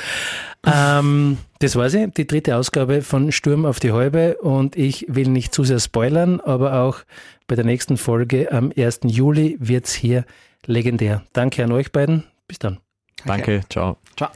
Ähm, 0.67 1.39
das 1.61 1.77
war 1.77 1.89
sie, 1.89 2.09
die 2.11 2.27
dritte 2.27 2.57
Ausgabe 2.57 3.03
von 3.03 3.31
Sturm 3.31 3.65
auf 3.65 3.79
die 3.79 3.93
Halbe 3.93 4.39
und 4.39 4.75
ich 4.75 5.07
will 5.09 5.29
nicht 5.29 5.55
zu 5.55 5.63
sehr 5.63 5.79
spoilern, 5.79 6.41
aber 6.41 6.81
auch 6.81 6.99
bei 7.47 7.55
der 7.55 7.65
nächsten 7.65 7.97
Folge 7.97 8.51
am 8.51 8.73
1. 8.77 9.01
Juli 9.05 9.57
wird 9.61 9.87
es 9.87 9.95
hier 9.95 10.25
legendär. 10.65 11.23
Danke 11.33 11.63
an 11.63 11.71
euch 11.71 11.93
beiden. 11.93 12.25
Bis 12.49 12.59
dann. 12.59 12.79
Danke, 13.25 13.63
ciao. 13.69 13.99
Ciao. 14.17 14.31